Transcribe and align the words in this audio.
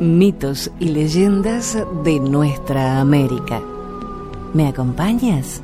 mitos 0.00 0.70
y 0.80 0.86
leyendas 0.86 1.76
de 2.02 2.18
nuestra 2.20 3.00
América. 3.00 3.60
¿Me 4.54 4.66
acompañas? 4.66 5.60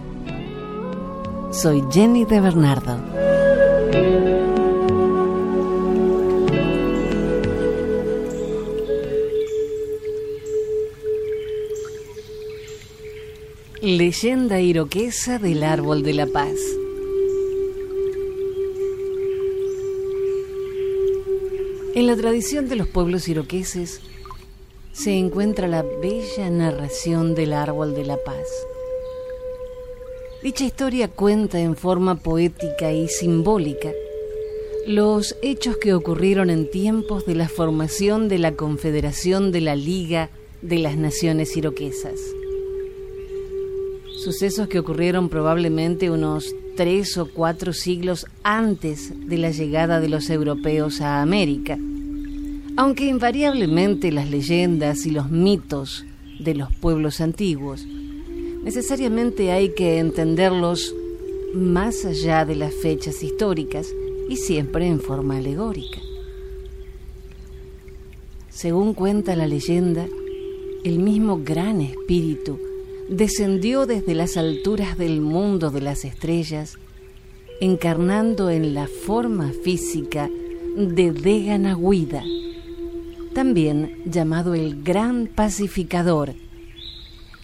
Soy 1.51 1.83
Jenny 1.91 2.27
de 2.27 2.41
Bernardo. 2.41 2.99
Leyenda 13.81 14.61
iroquesa 14.61 15.39
del 15.39 15.63
árbol 15.63 16.03
de 16.03 16.13
la 16.13 16.27
paz. 16.27 16.59
En 21.95 22.07
la 22.07 22.15
tradición 22.15 22.69
de 22.69 22.77
los 22.77 22.89
pueblos 22.89 23.27
iroqueses 23.29 24.03
se 24.97 25.13
encuentra 25.13 25.69
la 25.69 25.83
bella 25.83 26.49
narración 26.49 27.35
del 27.35 27.53
árbol 27.53 27.95
de 27.95 28.05
la 28.07 28.17
paz. 28.17 28.49
Dicha 30.43 30.65
historia 30.65 31.09
cuenta 31.09 31.61
en 31.61 31.77
forma 31.77 32.15
poética 32.15 32.93
y 32.93 33.09
simbólica 33.09 33.91
los 34.87 35.37
hechos 35.43 35.77
que 35.77 35.93
ocurrieron 35.93 36.49
en 36.49 36.71
tiempos 36.71 37.27
de 37.27 37.35
la 37.35 37.49
formación 37.49 38.29
de 38.29 38.39
la 38.39 38.53
Confederación 38.53 39.53
de 39.53 39.61
la 39.61 39.77
Liga 39.77 40.31
de 40.63 40.79
las 40.79 40.97
Naciones 40.97 41.57
Iroquesas. 41.57 42.19
Sucesos 44.25 44.69
que 44.69 44.79
ocurrieron 44.79 45.29
probablemente 45.29 46.11
unos 46.11 46.55
tres 46.75 47.19
o 47.19 47.27
cuatro 47.27 47.75
siglos 47.75 48.27
antes 48.43 49.13
de 49.29 49.37
la 49.37 49.51
llegada 49.51 50.01
de 50.01 50.09
los 50.09 50.31
europeos 50.31 51.01
a 51.01 51.21
América 51.21 51.79
aunque 52.77 53.07
invariablemente 53.07 54.13
las 54.13 54.31
leyendas 54.31 55.07
y 55.07 55.11
los 55.11 55.31
mitos 55.31 56.05
de 56.39 56.55
los 56.55 56.73
pueblos 56.73 57.21
antiguos 57.21 57.87
necesariamente 58.63 59.53
hay 59.53 59.71
que 59.71 59.99
entenderlos 59.99 60.95
más 61.55 62.05
allá 62.05 62.45
de 62.45 62.57
las 62.57 62.75
fechas 62.75 63.23
históricas 63.23 63.89
y 64.29 64.37
siempre 64.37 64.87
en 64.87 65.01
forma 65.01 65.39
alegórica. 65.39 66.01
Según 68.51 68.95
cuenta 68.95 69.37
la 69.37 69.47
leyenda, 69.47 70.07
el 70.85 70.99
mismo 70.99 71.41
gran 71.45 71.81
espíritu 71.81 72.59
descendió 73.09 73.87
desde 73.87 74.15
las 74.15 74.37
alturas 74.37 74.99
del 74.99 75.21
mundo 75.21 75.71
de 75.71 75.81
las 75.81 76.05
estrellas, 76.05 76.77
encarnando 77.61 78.51
en 78.51 78.75
la 78.75 78.89
forma 78.89 79.53
física 79.63 80.29
de 80.77 81.13
Deganaguida, 81.13 82.25
también 83.37 84.01
llamado 84.07 84.55
el 84.55 84.83
Gran 84.83 85.27
Pacificador, 85.27 86.33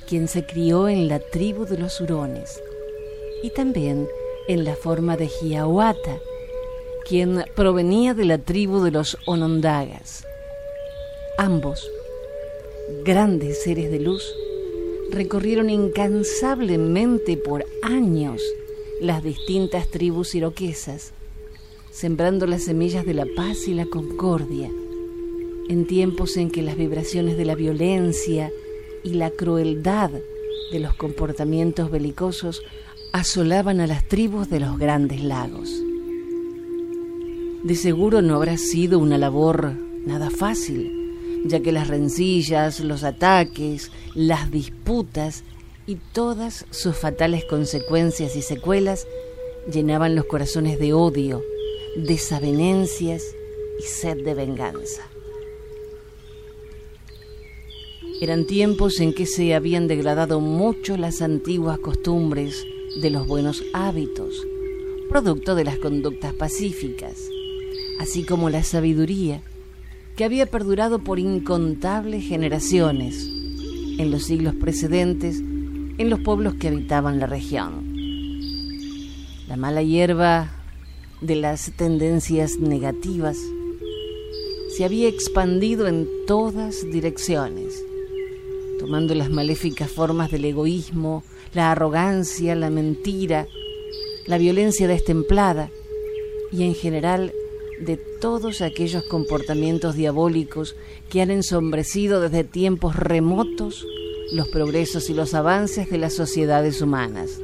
quien 0.08 0.26
se 0.26 0.46
crió 0.46 0.88
en 0.88 1.06
la 1.06 1.18
tribu 1.18 1.66
de 1.66 1.76
los 1.76 2.00
Hurones, 2.00 2.62
y 3.42 3.50
también 3.50 4.08
en 4.48 4.64
la 4.64 4.74
forma 4.74 5.18
de 5.18 5.28
Hiawatha, 5.28 6.18
quien 7.06 7.44
provenía 7.54 8.14
de 8.14 8.24
la 8.24 8.38
tribu 8.38 8.82
de 8.82 8.90
los 8.90 9.18
Onondagas. 9.26 10.24
Ambos, 11.36 11.86
grandes 13.04 13.62
seres 13.62 13.90
de 13.90 14.00
luz, 14.00 14.24
recorrieron 15.10 15.68
incansablemente 15.68 17.36
por 17.36 17.66
años 17.82 18.40
las 19.02 19.22
distintas 19.22 19.88
tribus 19.88 20.34
iroquesas, 20.34 21.12
sembrando 21.90 22.46
las 22.46 22.62
semillas 22.62 23.04
de 23.04 23.12
la 23.12 23.26
paz 23.36 23.68
y 23.68 23.74
la 23.74 23.84
concordia 23.84 24.70
en 25.68 25.86
tiempos 25.86 26.36
en 26.36 26.50
que 26.50 26.62
las 26.62 26.76
vibraciones 26.76 27.36
de 27.36 27.44
la 27.44 27.54
violencia 27.54 28.50
y 29.04 29.14
la 29.14 29.30
crueldad 29.30 30.10
de 30.70 30.80
los 30.80 30.94
comportamientos 30.94 31.90
belicosos 31.90 32.62
asolaban 33.12 33.80
a 33.80 33.86
las 33.86 34.06
tribus 34.08 34.48
de 34.48 34.60
los 34.60 34.78
grandes 34.78 35.22
lagos. 35.22 35.70
De 37.62 37.74
seguro 37.76 38.22
no 38.22 38.36
habrá 38.36 38.56
sido 38.56 38.98
una 38.98 39.18
labor 39.18 39.74
nada 40.04 40.30
fácil, 40.30 40.90
ya 41.44 41.60
que 41.60 41.72
las 41.72 41.88
rencillas, 41.88 42.80
los 42.80 43.04
ataques, 43.04 43.92
las 44.14 44.50
disputas 44.50 45.44
y 45.86 45.96
todas 46.12 46.66
sus 46.70 46.96
fatales 46.96 47.44
consecuencias 47.44 48.34
y 48.36 48.42
secuelas 48.42 49.06
llenaban 49.72 50.14
los 50.14 50.24
corazones 50.24 50.78
de 50.78 50.92
odio, 50.92 51.42
desavenencias 51.96 53.22
y 53.78 53.82
sed 53.82 54.24
de 54.24 54.34
venganza. 54.34 55.11
Eran 58.22 58.46
tiempos 58.46 59.00
en 59.00 59.14
que 59.14 59.26
se 59.26 59.52
habían 59.52 59.88
degradado 59.88 60.38
mucho 60.38 60.96
las 60.96 61.22
antiguas 61.22 61.80
costumbres 61.80 62.64
de 63.00 63.10
los 63.10 63.26
buenos 63.26 63.64
hábitos, 63.72 64.46
producto 65.08 65.56
de 65.56 65.64
las 65.64 65.76
conductas 65.78 66.32
pacíficas, 66.32 67.16
así 67.98 68.22
como 68.22 68.48
la 68.48 68.62
sabiduría 68.62 69.42
que 70.14 70.22
había 70.22 70.46
perdurado 70.46 71.00
por 71.00 71.18
incontables 71.18 72.24
generaciones 72.24 73.28
en 73.98 74.12
los 74.12 74.22
siglos 74.22 74.54
precedentes 74.54 75.40
en 75.40 76.08
los 76.08 76.20
pueblos 76.20 76.54
que 76.54 76.68
habitaban 76.68 77.18
la 77.18 77.26
región. 77.26 77.92
La 79.48 79.56
mala 79.56 79.82
hierba 79.82 80.48
de 81.20 81.34
las 81.34 81.72
tendencias 81.72 82.60
negativas 82.60 83.36
se 84.76 84.84
había 84.84 85.08
expandido 85.08 85.88
en 85.88 86.06
todas 86.28 86.88
direcciones 86.88 87.82
tomando 88.82 89.14
las 89.14 89.30
maléficas 89.30 89.88
formas 89.88 90.32
del 90.32 90.44
egoísmo, 90.44 91.22
la 91.54 91.70
arrogancia, 91.70 92.56
la 92.56 92.68
mentira, 92.68 93.46
la 94.26 94.38
violencia 94.38 94.88
destemplada 94.88 95.70
y 96.50 96.64
en 96.64 96.74
general 96.74 97.32
de 97.80 97.96
todos 97.96 98.60
aquellos 98.60 99.04
comportamientos 99.04 99.94
diabólicos 99.94 100.74
que 101.08 101.22
han 101.22 101.30
ensombrecido 101.30 102.20
desde 102.20 102.42
tiempos 102.42 102.96
remotos 102.96 103.86
los 104.32 104.48
progresos 104.48 105.08
y 105.10 105.14
los 105.14 105.32
avances 105.32 105.88
de 105.88 105.98
las 105.98 106.14
sociedades 106.14 106.82
humanas. 106.82 107.40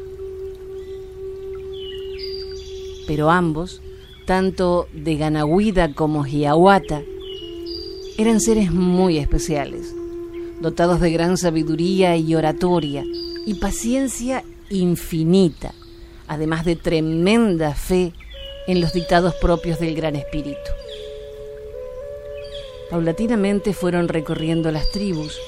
Pero 3.06 3.31
ambos, 3.31 3.81
tanto 4.27 4.88
de 4.93 5.16
Ganahuida 5.16 5.94
como 5.94 6.27
Hiawatha, 6.27 7.04
eran 8.16 8.41
seres 8.41 8.72
muy 8.72 9.19
especiales 9.19 9.94
dotados 10.60 11.00
de 11.00 11.10
gran 11.10 11.36
sabiduría 11.36 12.16
y 12.16 12.34
oratoria 12.34 13.04
y 13.46 13.54
paciencia 13.54 14.44
infinita, 14.70 15.74
además 16.26 16.64
de 16.64 16.76
tremenda 16.76 17.74
fe 17.74 18.12
en 18.66 18.80
los 18.80 18.92
dictados 18.92 19.34
propios 19.36 19.78
del 19.78 19.94
Gran 19.94 20.16
Espíritu. 20.16 20.58
Paulatinamente 22.91 23.72
fueron 23.72 24.08
recorriendo 24.08 24.70
las 24.72 24.91
tribus 24.91 25.38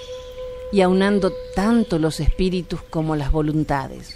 y 0.72 0.82
aunando 0.82 1.32
tanto 1.54 1.98
los 1.98 2.20
espíritus 2.20 2.80
como 2.82 3.16
las 3.16 3.32
voluntades, 3.32 4.14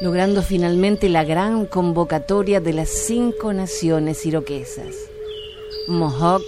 logrando 0.00 0.42
finalmente 0.42 1.08
la 1.08 1.24
gran 1.24 1.66
convocatoria 1.66 2.60
de 2.60 2.72
las 2.72 2.88
cinco 2.88 3.52
naciones 3.52 4.24
iroquesas, 4.24 4.94
Mohawk, 5.88 6.44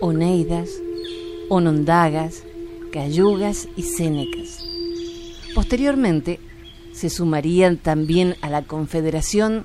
Oneidas, 0.00 0.70
onondagas, 1.52 2.44
cayugas 2.92 3.68
y 3.76 3.82
sénecas. 3.82 4.64
Posteriormente 5.54 6.40
se 6.94 7.10
sumarían 7.10 7.76
también 7.76 8.36
a 8.40 8.48
la 8.48 8.62
confederación 8.62 9.64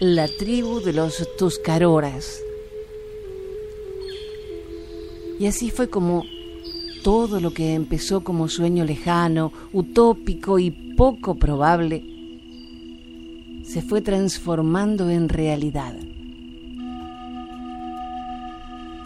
la 0.00 0.26
tribu 0.26 0.80
de 0.80 0.94
los 0.94 1.28
Tuscaroras. 1.36 2.40
Y 5.38 5.46
así 5.46 5.70
fue 5.70 5.90
como 5.90 6.24
todo 7.04 7.40
lo 7.40 7.52
que 7.52 7.74
empezó 7.74 8.24
como 8.24 8.48
sueño 8.48 8.86
lejano, 8.86 9.52
utópico 9.74 10.58
y 10.58 10.70
poco 10.70 11.34
probable, 11.34 12.04
se 13.64 13.82
fue 13.82 14.00
transformando 14.00 15.10
en 15.10 15.28
realidad. 15.28 15.94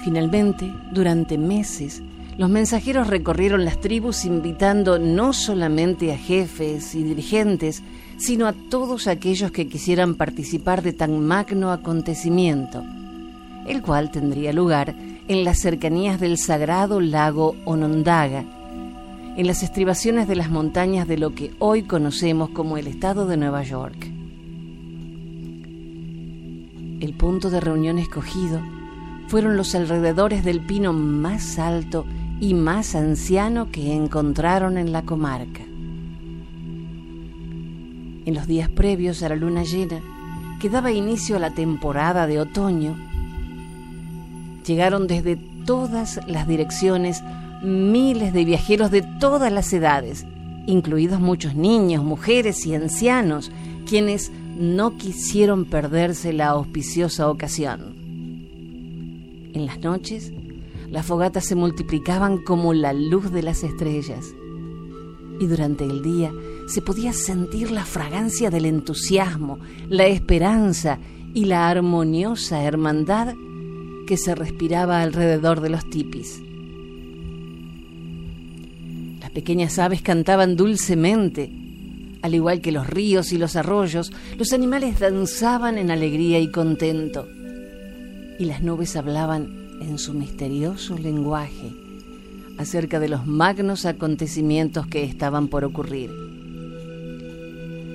Finalmente, 0.05 0.73
durante 0.91 1.39
meses, 1.39 2.03
los 2.39 2.49
mensajeros 2.49 3.09
recorrieron 3.09 3.65
las 3.65 3.81
tribus 3.81 4.25
invitando 4.25 4.99
no 4.99 5.33
solamente 5.33 6.13
a 6.13 6.17
jefes 6.17 6.95
y 6.95 7.03
dirigentes, 7.03 7.83
sino 8.17 8.47
a 8.47 8.53
todos 8.53 9.07
aquellos 9.07 9.53
que 9.53 9.69
quisieran 9.69 10.15
participar 10.15 10.83
de 10.83 10.93
tan 10.93 11.21
magno 11.21 11.73
acontecimiento, 11.73 12.83
el 13.67 13.83
cual 13.83 14.11
tendría 14.11 14.53
lugar 14.53 14.95
en 15.29 15.45
las 15.45 15.61
cercanías 15.61 16.21
del 16.21 16.39
sagrado 16.39 17.01
lago 17.01 17.55
Onondaga, 17.65 18.45
en 19.37 19.47
las 19.47 19.63
estribaciones 19.63 20.27
de 20.27 20.37
las 20.37 20.51
montañas 20.51 21.07
de 21.07 21.19
lo 21.19 21.35
que 21.35 21.53
hoy 21.59 21.83
conocemos 21.83 22.51
como 22.51 22.79
el 22.79 22.87
estado 22.87 23.27
de 23.27 23.37
Nueva 23.37 23.63
York. 23.63 24.11
El 27.01 27.15
punto 27.15 27.51
de 27.51 27.61
reunión 27.61 27.99
escogido 27.99 28.61
fueron 29.29 29.57
los 29.57 29.75
alrededores 29.75 30.45
del 30.45 30.61
pino 30.61 30.93
más 30.93 31.59
alto 31.59 32.05
y 32.43 32.55
más 32.55 32.97
anciano 32.97 33.71
que 33.71 33.95
encontraron 33.95 34.77
en 34.77 34.91
la 34.91 35.03
comarca. 35.03 35.63
En 38.25 38.35
los 38.35 38.49
días 38.49 38.69
previos 38.69 39.23
a 39.23 39.29
la 39.29 39.37
luna 39.37 39.63
llena, 39.63 40.01
que 40.61 40.69
daba 40.69 40.91
inicio 40.91 41.37
a 41.37 41.39
la 41.39 41.55
temporada 41.55 42.27
de 42.27 42.41
otoño, 42.41 42.97
llegaron 44.67 45.07
desde 45.07 45.37
todas 45.37 46.19
las 46.27 46.49
direcciones 46.49 47.23
miles 47.63 48.33
de 48.33 48.45
viajeros 48.45 48.91
de 48.91 49.03
todas 49.03 49.53
las 49.53 49.73
edades, 49.73 50.27
incluidos 50.67 51.21
muchos 51.21 51.55
niños, 51.55 52.03
mujeres 52.03 52.67
y 52.67 52.75
ancianos, 52.75 53.53
quienes 53.89 54.33
no 54.59 54.97
quisieron 54.97 55.65
perderse 55.65 56.33
la 56.33 56.49
auspiciosa 56.49 57.31
ocasión. 57.31 57.95
En 59.55 59.65
las 59.65 59.79
noches, 59.79 60.33
las 60.93 61.07
fogatas 61.07 61.47
se 61.47 61.55
multiplicaban 61.55 62.37
como 62.37 62.75
la 62.75 62.93
luz 62.93 63.33
de 63.33 63.43
las 63.43 63.65
estrellas. 63.65 64.35
Y 65.41 65.47
durante 65.47 65.85
el 65.85 66.03
día 66.03 66.31
se 66.69 66.83
podía 66.83 67.15
sentir 67.15 67.71
la 67.71 67.87
fragancia 67.87 68.51
del 68.51 68.67
entusiasmo, 68.67 69.59
la 69.89 70.07
esperanza 70.07 70.99
y 71.33 71.47
la 71.47 71.71
armoniosa 71.71 72.63
hermandad 72.63 73.35
que 74.07 74.19
se 74.19 74.35
respiraba 74.35 75.01
alrededor 75.01 75.63
de 75.63 75.71
los 75.71 75.89
tipis. 75.89 76.43
Las 79.19 79.31
pequeñas 79.31 79.79
aves 79.79 80.03
cantaban 80.03 80.57
dulcemente, 80.57 81.51
al 82.21 82.35
igual 82.35 82.61
que 82.61 82.71
los 82.71 82.87
ríos 82.87 83.33
y 83.33 83.39
los 83.39 83.57
arroyos, 83.57 84.13
los 84.37 84.53
animales 84.53 85.01
danzaban 85.01 85.79
en 85.79 85.91
alegría 85.91 86.39
y 86.39 86.51
contento. 86.51 87.27
Y 88.39 88.45
las 88.45 88.63
nubes 88.63 88.95
hablaban 88.95 89.62
en 89.87 89.99
su 89.99 90.15
misterioso 90.15 90.97
lenguaje 90.97 91.73
acerca 92.59 93.01
de 93.01 93.09
los 93.09 93.27
magnos 93.27 93.87
acontecimientos 93.87 94.87
que 94.87 95.05
estaban 95.05 95.49
por 95.49 95.65
ocurrir. 95.65 96.11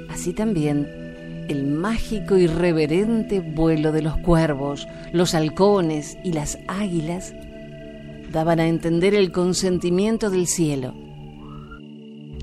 Así 0.09 0.33
también 0.33 0.87
el 1.47 1.65
mágico 1.65 2.37
y 2.37 2.47
reverente 2.47 3.39
vuelo 3.39 3.91
de 3.91 4.01
los 4.01 4.17
cuervos, 4.17 4.87
los 5.13 5.33
halcones 5.33 6.17
y 6.23 6.33
las 6.33 6.59
águilas 6.67 7.33
daban 8.31 8.59
a 8.59 8.67
entender 8.67 9.15
el 9.15 9.31
consentimiento 9.31 10.29
del 10.29 10.47
cielo, 10.47 10.93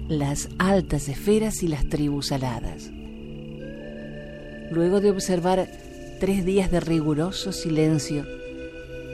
las 0.08 0.48
altas 0.58 1.08
esferas 1.08 1.62
y 1.62 1.68
las 1.68 1.86
tribus 1.88 2.32
aladas. 2.32 2.90
Luego 4.70 5.00
de 5.00 5.10
observar 5.10 5.68
tres 6.20 6.44
días 6.44 6.70
de 6.70 6.80
riguroso 6.80 7.52
silencio 7.52 8.24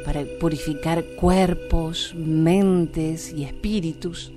para 0.04 0.24
purificar 0.38 1.04
cuerpos, 1.16 2.14
mentes 2.16 3.32
y 3.32 3.44
espíritus, 3.44 4.32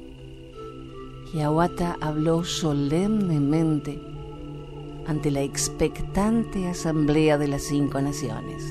Yahuata 1.34 1.98
habló 2.00 2.44
solemnemente 2.44 4.00
ante 5.08 5.32
la 5.32 5.42
expectante 5.42 6.68
asamblea 6.68 7.38
de 7.38 7.48
las 7.48 7.64
cinco 7.64 8.00
naciones. 8.02 8.64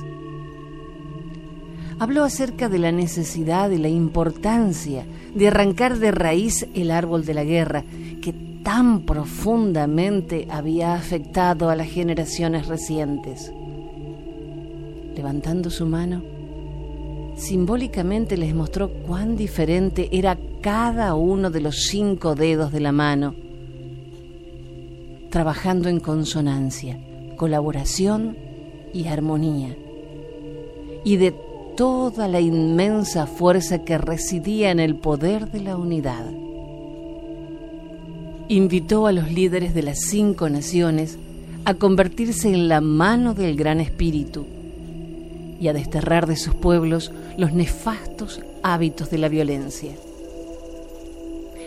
Habló 1.98 2.24
acerca 2.24 2.68
de 2.68 2.78
la 2.78 2.92
necesidad 2.92 3.70
y 3.70 3.78
la 3.78 3.88
importancia 3.88 5.04
de 5.34 5.48
arrancar 5.48 5.98
de 5.98 6.10
raíz 6.10 6.66
el 6.74 6.90
árbol 6.90 7.24
de 7.24 7.34
la 7.34 7.44
guerra 7.44 7.84
que 8.20 8.32
tan 8.62 9.02
profundamente 9.02 10.46
había 10.50 10.94
afectado 10.94 11.68
a 11.68 11.76
las 11.76 11.88
generaciones 11.88 12.66
recientes 12.66 13.52
levantando 15.14 15.70
su 15.70 15.86
mano, 15.86 16.22
simbólicamente 17.42 18.36
les 18.36 18.54
mostró 18.54 18.88
cuán 18.88 19.36
diferente 19.36 20.08
era 20.12 20.38
cada 20.60 21.14
uno 21.14 21.50
de 21.50 21.60
los 21.60 21.86
cinco 21.86 22.36
dedos 22.36 22.70
de 22.70 22.80
la 22.80 22.92
mano, 22.92 23.34
trabajando 25.30 25.88
en 25.88 25.98
consonancia, 25.98 26.98
colaboración 27.36 28.36
y 28.94 29.08
armonía, 29.08 29.76
y 31.04 31.16
de 31.16 31.34
toda 31.76 32.28
la 32.28 32.40
inmensa 32.40 33.26
fuerza 33.26 33.82
que 33.82 33.98
residía 33.98 34.70
en 34.70 34.78
el 34.78 34.94
poder 34.94 35.50
de 35.50 35.62
la 35.62 35.76
unidad. 35.76 36.24
Invitó 38.48 39.06
a 39.08 39.12
los 39.12 39.32
líderes 39.32 39.74
de 39.74 39.82
las 39.82 39.98
cinco 40.00 40.48
naciones 40.48 41.18
a 41.64 41.74
convertirse 41.74 42.48
en 42.48 42.68
la 42.68 42.80
mano 42.80 43.34
del 43.34 43.56
Gran 43.56 43.80
Espíritu, 43.80 44.46
y 45.62 45.68
a 45.68 45.72
desterrar 45.72 46.26
de 46.26 46.34
sus 46.34 46.54
pueblos 46.54 47.12
los 47.36 47.52
nefastos 47.52 48.40
hábitos 48.62 49.10
de 49.10 49.18
la 49.18 49.28
violencia. 49.28 49.92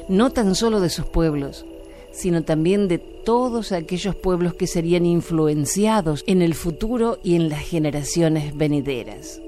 No 0.08 0.30
tan 0.30 0.56
solo 0.56 0.80
de 0.80 0.90
sus 0.90 1.06
pueblos, 1.06 1.66
sino 2.12 2.44
también 2.44 2.88
de 2.88 2.98
todos 2.98 3.72
aquellos 3.72 4.16
pueblos 4.16 4.54
que 4.54 4.68
serían 4.68 5.06
influenciados 5.06 6.24
en 6.28 6.42
el 6.42 6.54
futuro 6.54 7.20
y 7.24 7.36
en 7.36 7.50
las 7.50 7.62
generaciones 7.62 8.56
venideras. 8.56 9.42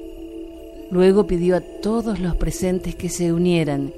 Luego 0.90 1.28
pidió 1.28 1.58
a 1.58 1.62
todos 1.62 2.20
los 2.20 2.36
presentes 2.36 2.96
que 2.96 3.10
se 3.10 3.32
unieran 3.34 3.94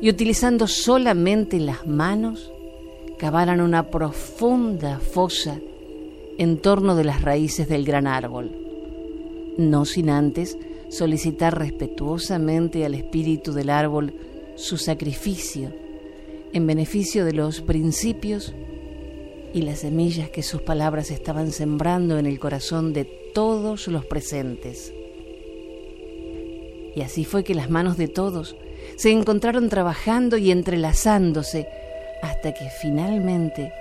y 0.00 0.10
utilizando 0.10 0.66
solamente 0.66 1.58
las 1.60 1.86
manos, 1.86 2.50
cavaran 3.18 3.60
una 3.60 3.90
profunda 3.90 4.98
fosa 4.98 5.58
en 6.36 6.58
torno 6.58 6.96
de 6.96 7.04
las 7.04 7.22
raíces 7.22 7.68
del 7.68 7.84
gran 7.84 8.06
árbol 8.06 8.64
no 9.56 9.84
sin 9.84 10.10
antes 10.10 10.58
solicitar 10.94 11.58
respetuosamente 11.58 12.84
al 12.84 12.94
espíritu 12.94 13.52
del 13.52 13.68
árbol 13.68 14.14
su 14.54 14.76
sacrificio 14.76 15.72
en 16.52 16.68
beneficio 16.68 17.24
de 17.24 17.32
los 17.32 17.60
principios 17.62 18.54
y 19.52 19.62
las 19.62 19.80
semillas 19.80 20.30
que 20.30 20.44
sus 20.44 20.62
palabras 20.62 21.10
estaban 21.10 21.50
sembrando 21.50 22.16
en 22.18 22.26
el 22.26 22.38
corazón 22.38 22.92
de 22.92 23.04
todos 23.04 23.88
los 23.88 24.06
presentes. 24.06 24.94
Y 26.94 27.00
así 27.00 27.24
fue 27.24 27.42
que 27.42 27.56
las 27.56 27.70
manos 27.70 27.96
de 27.96 28.06
todos 28.06 28.54
se 28.94 29.10
encontraron 29.10 29.68
trabajando 29.68 30.36
y 30.36 30.52
entrelazándose 30.52 31.66
hasta 32.22 32.54
que 32.54 32.68
finalmente, 32.80 33.72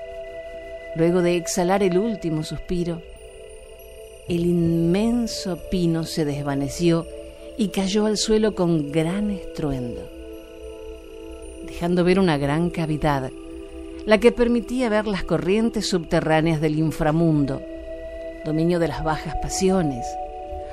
luego 0.96 1.22
de 1.22 1.38
exhalar 1.38 1.84
el 1.84 2.00
último 2.00 2.44
suspiro, 2.44 3.04
el 4.28 4.46
inmenso 4.46 5.58
pino 5.70 6.06
se 6.06 6.24
desvaneció 6.24 7.06
y 7.58 7.68
cayó 7.70 8.06
al 8.06 8.18
suelo 8.18 8.56
con 8.56 8.92
gran 8.92 9.30
estruendo, 9.30 10.02
dejando 11.66 12.04
ver 12.04 12.20
una 12.20 12.38
gran 12.38 12.70
cavidad, 12.70 13.32
la 14.06 14.20
que 14.20 14.32
permitía 14.32 14.90
ver 14.90 15.08
las 15.08 15.24
corrientes 15.24 15.88
subterráneas 15.90 16.62
del 16.62 16.80
inframundo, 16.80 17.62
dominio 18.46 18.80
de 18.80 18.88
las 18.88 19.04
bajas 19.04 19.36
pasiones, 19.42 20.06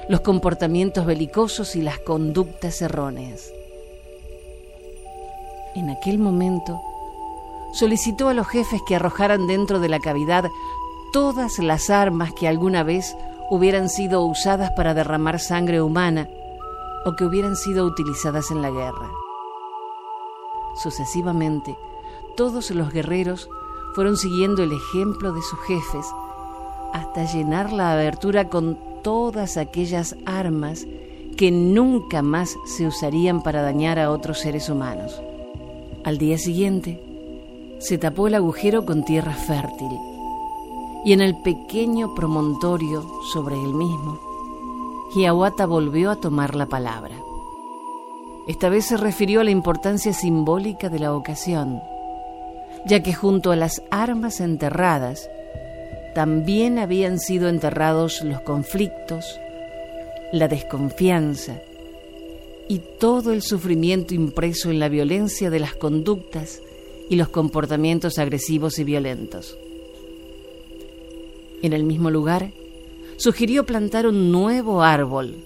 los 0.09 0.21
comportamientos 0.21 1.05
belicosos 1.05 1.75
y 1.75 1.83
las 1.83 1.99
conductas 1.99 2.81
erróneas. 2.83 3.53
En 5.75 5.91
aquel 5.91 6.19
momento, 6.19 6.81
solicitó 7.73 8.29
a 8.29 8.35
los 8.35 8.49
jefes 8.49 8.81
que 8.87 8.97
arrojaran 8.97 9.47
dentro 9.47 9.81
de 9.81 9.89
la 9.89 10.01
cavidad 10.01 10.45
todas 11.13 11.59
las 11.59 11.91
armas 11.91 12.33
que 12.33 12.49
alguna 12.49 12.83
vez 12.83 13.17
hubieran 13.51 13.89
sido 13.89 14.25
usadas 14.25 14.71
para 14.71 14.95
derramar 14.95 15.41
sangre 15.41 15.83
humana 15.83 16.29
o 17.05 17.17
que 17.17 17.25
hubieran 17.25 17.57
sido 17.57 17.85
utilizadas 17.85 18.51
en 18.53 18.63
la 18.63 18.71
guerra. 18.71 19.11
Sucesivamente, 20.81 21.77
todos 22.37 22.71
los 22.71 22.93
guerreros 22.93 23.51
fueron 23.95 24.17
siguiendo 24.17 24.63
el 24.63 24.73
ejemplo 24.73 25.33
de 25.33 25.43
sus 25.43 25.59
jefes 25.61 26.07
hasta 26.93 27.25
llenar 27.25 27.73
la 27.73 27.93
abertura 27.93 28.49
con 28.49 28.79
todas 29.03 29.57
aquellas 29.57 30.17
armas 30.27 30.87
que 31.37 31.51
nunca 31.51 32.23
más 32.23 32.57
se 32.67 32.87
usarían 32.87 33.43
para 33.43 33.63
dañar 33.63 33.99
a 33.99 34.11
otros 34.11 34.39
seres 34.39 34.69
humanos. 34.69 35.21
Al 36.05 36.19
día 36.19 36.39
siguiente, 36.39 37.03
se 37.79 37.99
tapó 37.99 38.29
el 38.29 38.35
agujero 38.35 38.85
con 38.85 39.05
tierra 39.05 39.33
fértil 39.33 40.10
y 41.05 41.13
en 41.13 41.21
el 41.21 41.37
pequeño 41.37 42.15
promontorio 42.15 43.05
sobre 43.33 43.57
el 43.57 43.75
mismo, 43.75 44.19
Hiawatha 45.15 45.67
volvió 45.67 46.11
a 46.11 46.17
tomar 46.17 46.55
la 46.55 46.67
palabra. 46.67 47.17
Esta 48.47 48.69
vez 48.69 48.87
se 48.87 48.97
refirió 48.97 49.41
a 49.41 49.45
la 49.45 49.51
importancia 49.51 50.13
simbólica 50.13 50.89
de 50.89 50.99
la 50.99 51.15
ocasión, 51.15 51.81
ya 52.87 53.03
que 53.03 53.13
junto 53.13 53.53
a 53.53 53.57
las 53.57 53.83
armas 53.91 54.41
enterradas, 54.41 55.29
también 56.15 56.79
habían 56.79 57.19
sido 57.19 57.49
enterrados 57.49 58.23
los 58.23 58.41
conflictos, 58.41 59.39
la 60.33 60.49
desconfianza 60.49 61.61
y 62.69 62.81
todo 62.99 63.33
el 63.33 63.43
sufrimiento 63.43 64.15
impreso 64.15 64.71
en 64.71 64.79
la 64.79 64.89
violencia 64.89 65.51
de 65.51 65.61
las 65.61 65.75
conductas 65.75 66.61
y 67.09 67.17
los 67.17 67.29
comportamientos 67.29 68.19
agresivos 68.19 68.79
y 68.79 68.85
violentos. 68.85 69.57
En 71.63 71.73
el 71.73 71.85
mismo 71.85 72.11
lugar, 72.11 72.51
sugirió 73.17 73.67
plantar 73.67 74.07
un 74.07 74.33
nuevo 74.33 74.83
árbol, 74.83 75.37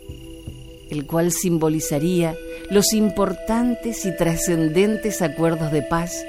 el 0.90 1.06
cual 1.06 1.32
simbolizaría 1.32 2.36
los 2.70 2.92
importantes 2.92 4.06
y 4.06 4.16
trascendentes 4.16 5.22
acuerdos 5.22 5.72
de 5.72 5.82
paz 5.82 6.24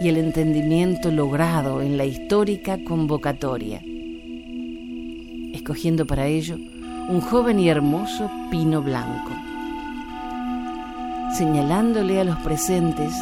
y 0.00 0.08
el 0.08 0.18
entendimiento 0.18 1.10
logrado 1.10 1.80
en 1.80 1.96
la 1.96 2.04
histórica 2.04 2.78
convocatoria, 2.84 3.82
escogiendo 5.54 6.06
para 6.06 6.26
ello 6.26 6.56
un 7.08 7.20
joven 7.20 7.58
y 7.58 7.70
hermoso 7.70 8.30
pino 8.50 8.82
blanco, 8.82 9.32
señalándole 11.38 12.20
a 12.20 12.24
los 12.24 12.36
presentes 12.40 13.14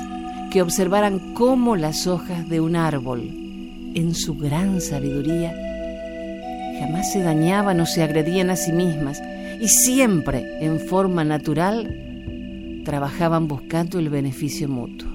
que 0.50 0.60
observaran 0.62 1.34
cómo 1.34 1.76
las 1.76 2.06
hojas 2.08 2.48
de 2.48 2.60
un 2.60 2.74
árbol, 2.74 3.22
en 3.94 4.14
su 4.14 4.36
gran 4.36 4.80
sabiduría, 4.80 5.54
jamás 6.78 7.12
se 7.12 7.22
dañaban 7.22 7.80
o 7.80 7.86
se 7.86 8.02
agredían 8.02 8.50
a 8.50 8.56
sí 8.56 8.72
mismas 8.72 9.22
y 9.60 9.68
siempre 9.68 10.44
en 10.60 10.80
forma 10.80 11.24
natural 11.24 12.82
trabajaban 12.84 13.48
buscando 13.48 13.98
el 13.98 14.08
beneficio 14.08 14.68
mutuo. 14.68 15.08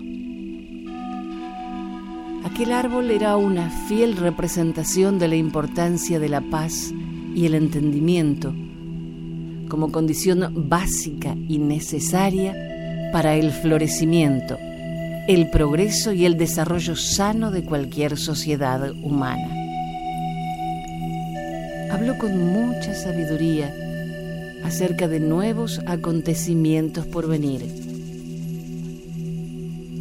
Aquel 2.43 2.71
árbol 2.71 3.11
era 3.11 3.35
una 3.37 3.69
fiel 3.69 4.17
representación 4.17 5.19
de 5.19 5.27
la 5.27 5.35
importancia 5.35 6.19
de 6.19 6.29
la 6.29 6.41
paz 6.41 6.91
y 7.35 7.45
el 7.45 7.53
entendimiento 7.53 8.53
como 9.69 9.91
condición 9.91 10.67
básica 10.67 11.35
y 11.47 11.59
necesaria 11.59 12.55
para 13.13 13.35
el 13.35 13.51
florecimiento, 13.51 14.57
el 15.27 15.49
progreso 15.51 16.11
y 16.11 16.25
el 16.25 16.37
desarrollo 16.37 16.95
sano 16.95 17.51
de 17.51 17.63
cualquier 17.63 18.17
sociedad 18.17 18.91
humana. 19.03 19.58
Habló 21.89 22.17
con 22.17 22.37
mucha 22.37 22.93
sabiduría 22.93 23.73
acerca 24.63 25.07
de 25.07 25.19
nuevos 25.19 25.81
acontecimientos 25.87 27.05
por 27.07 27.27
venir, 27.27 27.65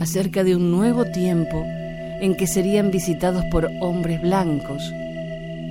acerca 0.00 0.45
de 0.45 0.54
un 0.54 0.71
nuevo 0.71 1.04
tiempo 1.07 1.64
en 2.21 2.37
que 2.37 2.47
serían 2.47 2.90
visitados 2.90 3.45
por 3.50 3.71
hombres 3.80 4.21
blancos 4.21 4.83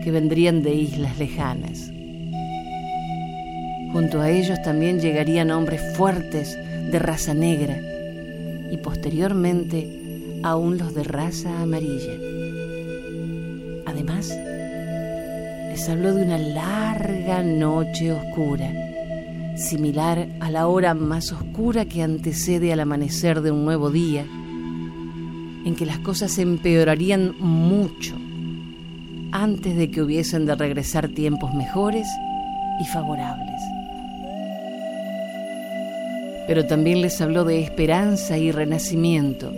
que 0.03 0.11
vendrían 0.11 0.63
de 0.63 0.73
islas 0.73 1.17
lejanas. 1.19 1.91
Junto 3.91 4.21
a 4.21 4.29
ellos 4.29 4.61
también 4.63 4.99
llegarían 4.99 5.51
hombres 5.51 5.81
fuertes 5.95 6.57
de 6.91 6.99
raza 6.99 7.33
negra 7.33 7.79
y 8.71 8.77
posteriormente 8.77 10.39
aún 10.43 10.77
los 10.77 10.93
de 10.93 11.03
raza 11.03 11.61
amarilla. 11.61 12.36
Les 15.77 15.89
habló 15.89 16.15
de 16.15 16.23
una 16.23 16.39
larga 16.39 17.43
noche 17.43 18.11
oscura, 18.11 18.73
similar 19.55 20.27
a 20.39 20.49
la 20.49 20.65
hora 20.65 20.95
más 20.95 21.31
oscura 21.31 21.85
que 21.85 22.01
antecede 22.01 22.73
al 22.73 22.79
amanecer 22.79 23.41
de 23.41 23.51
un 23.51 23.63
nuevo 23.63 23.91
día 23.91 24.21
en 25.65 25.75
que 25.75 25.85
las 25.85 25.99
cosas 25.99 26.39
empeorarían 26.39 27.35
mucho 27.37 28.15
antes 29.31 29.77
de 29.77 29.91
que 29.91 30.01
hubiesen 30.01 30.47
de 30.47 30.55
regresar 30.55 31.09
tiempos 31.09 31.53
mejores 31.53 32.07
y 32.81 32.85
favorables. 32.85 33.61
Pero 36.47 36.65
también 36.65 37.01
les 37.01 37.21
habló 37.21 37.45
de 37.45 37.61
esperanza 37.61 38.39
y 38.39 38.51
renacimiento, 38.51 39.53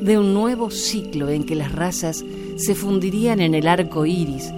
de 0.00 0.16
un 0.16 0.32
nuevo 0.32 0.70
ciclo 0.70 1.28
en 1.28 1.42
que 1.42 1.56
las 1.56 1.72
razas 1.72 2.24
se 2.54 2.76
fundirían 2.76 3.40
en 3.40 3.56
el 3.56 3.66
arco 3.66 4.06
iris 4.06 4.52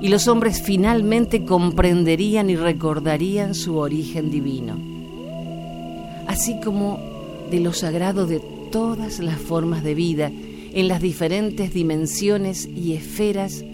y 0.00 0.08
los 0.08 0.28
hombres 0.28 0.62
finalmente 0.62 1.44
comprenderían 1.44 2.50
y 2.50 2.56
recordarían 2.56 3.54
su 3.54 3.76
origen 3.76 4.30
divino, 4.30 4.78
así 6.26 6.60
como 6.60 7.00
de 7.50 7.60
lo 7.60 7.72
sagrado 7.72 8.26
de 8.26 8.40
todas 8.70 9.18
las 9.18 9.38
formas 9.38 9.82
de 9.82 9.94
vida 9.94 10.30
en 10.72 10.88
las 10.88 11.00
diferentes 11.00 11.72
dimensiones 11.72 12.66
y 12.66 12.92
esferas 12.92 13.64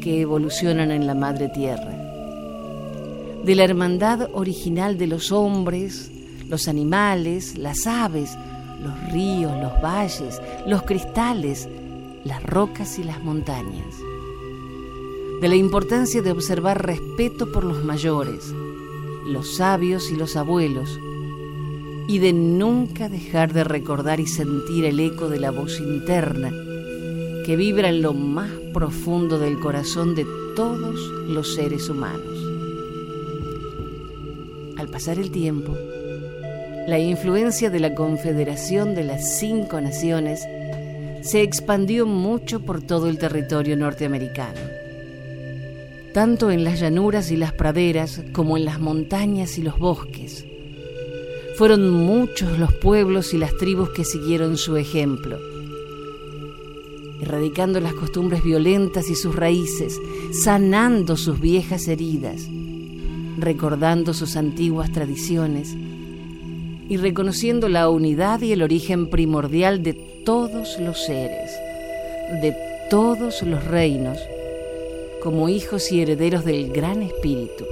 que 0.00 0.20
evolucionan 0.20 0.90
en 0.90 1.06
la 1.06 1.14
Madre 1.14 1.48
Tierra. 1.48 1.92
De 3.44 3.54
la 3.54 3.64
hermandad 3.64 4.28
original 4.32 4.98
de 4.98 5.06
los 5.06 5.32
hombres, 5.32 6.10
los 6.48 6.68
animales, 6.68 7.58
las 7.58 7.86
aves, 7.86 8.36
los 8.82 9.12
ríos, 9.12 9.52
los 9.60 9.80
valles, 9.82 10.40
los 10.66 10.82
cristales, 10.82 11.68
las 12.24 12.42
rocas 12.42 12.98
y 12.98 13.04
las 13.04 13.22
montañas. 13.22 13.94
De 15.40 15.48
la 15.48 15.56
importancia 15.56 16.22
de 16.22 16.30
observar 16.30 16.86
respeto 16.86 17.52
por 17.52 17.64
los 17.64 17.84
mayores, 17.84 18.54
los 19.26 19.56
sabios 19.56 20.10
y 20.10 20.16
los 20.16 20.36
abuelos, 20.36 20.98
y 22.08 22.18
de 22.18 22.32
nunca 22.32 23.08
dejar 23.08 23.52
de 23.52 23.64
recordar 23.64 24.20
y 24.20 24.26
sentir 24.26 24.84
el 24.84 25.00
eco 25.00 25.28
de 25.28 25.40
la 25.40 25.50
voz 25.50 25.80
interna 25.80 26.50
que 27.44 27.54
vibra 27.54 27.88
en 27.90 28.02
lo 28.02 28.12
más 28.12 28.50
profundo 28.72 29.38
del 29.38 29.58
corazón 29.60 30.14
de 30.14 30.26
todos 30.56 30.98
los 31.28 31.54
seres 31.54 31.88
humanos. 31.88 32.36
Al 34.76 34.88
pasar 34.88 35.18
el 35.18 35.30
tiempo, 35.30 35.72
la 36.86 36.98
influencia 36.98 37.70
de 37.70 37.80
la 37.80 37.94
Confederación 37.94 38.94
de 38.94 39.04
las 39.04 39.38
Cinco 39.38 39.80
Naciones 39.80 40.46
se 41.22 41.42
expandió 41.42 42.06
mucho 42.06 42.60
por 42.60 42.82
todo 42.82 43.08
el 43.08 43.18
territorio 43.18 43.76
norteamericano, 43.76 44.60
tanto 46.16 46.50
en 46.50 46.64
las 46.64 46.80
llanuras 46.80 47.30
y 47.30 47.36
las 47.36 47.52
praderas 47.52 48.22
como 48.32 48.56
en 48.56 48.64
las 48.64 48.80
montañas 48.80 49.58
y 49.58 49.62
los 49.62 49.78
bosques. 49.78 50.46
Fueron 51.58 51.90
muchos 51.90 52.58
los 52.58 52.72
pueblos 52.72 53.34
y 53.34 53.36
las 53.36 53.54
tribus 53.58 53.90
que 53.90 54.02
siguieron 54.02 54.56
su 54.56 54.78
ejemplo, 54.78 55.38
erradicando 57.20 57.80
las 57.80 57.92
costumbres 57.92 58.42
violentas 58.42 59.10
y 59.10 59.14
sus 59.14 59.36
raíces, 59.36 60.00
sanando 60.32 61.18
sus 61.18 61.38
viejas 61.38 61.86
heridas, 61.86 62.48
recordando 63.36 64.14
sus 64.14 64.36
antiguas 64.36 64.90
tradiciones 64.92 65.76
y 66.88 66.96
reconociendo 66.96 67.68
la 67.68 67.90
unidad 67.90 68.40
y 68.40 68.52
el 68.52 68.62
origen 68.62 69.10
primordial 69.10 69.82
de 69.82 69.92
todos 69.92 70.80
los 70.80 70.98
seres, 71.04 71.50
de 72.40 72.56
todos 72.88 73.42
los 73.42 73.62
reinos, 73.66 74.18
como 75.26 75.48
hijos 75.48 75.90
y 75.90 76.00
herederos 76.00 76.44
del 76.44 76.70
Gran 76.70 77.02
Espíritu. 77.02 77.66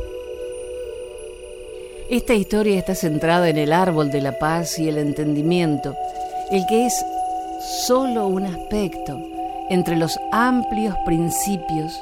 Esta 2.11 2.34
historia 2.34 2.76
está 2.76 2.96
centrada 2.96 3.49
en 3.49 3.58
el 3.58 3.73
árbol 3.73 4.11
de 4.11 4.20
la 4.20 4.40
paz 4.40 4.76
y 4.80 4.88
el 4.88 4.99
entendimiento, 4.99 5.94
el 6.50 6.66
que 6.66 6.87
es 6.87 7.06
solo 7.87 8.26
un 8.26 8.46
aspecto 8.46 9.20
entre 9.70 9.94
los 9.94 10.18
amplios 10.32 10.96
principios 11.06 11.92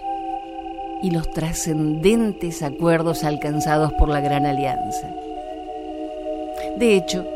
y 1.02 1.10
los 1.10 1.30
trascendentes 1.30 2.62
acuerdos 2.62 3.22
alcanzados 3.22 3.92
por 3.92 4.08
la 4.08 4.22
Gran 4.22 4.46
Alianza. 4.46 5.10
De 6.78 6.96
hecho, 6.96 7.26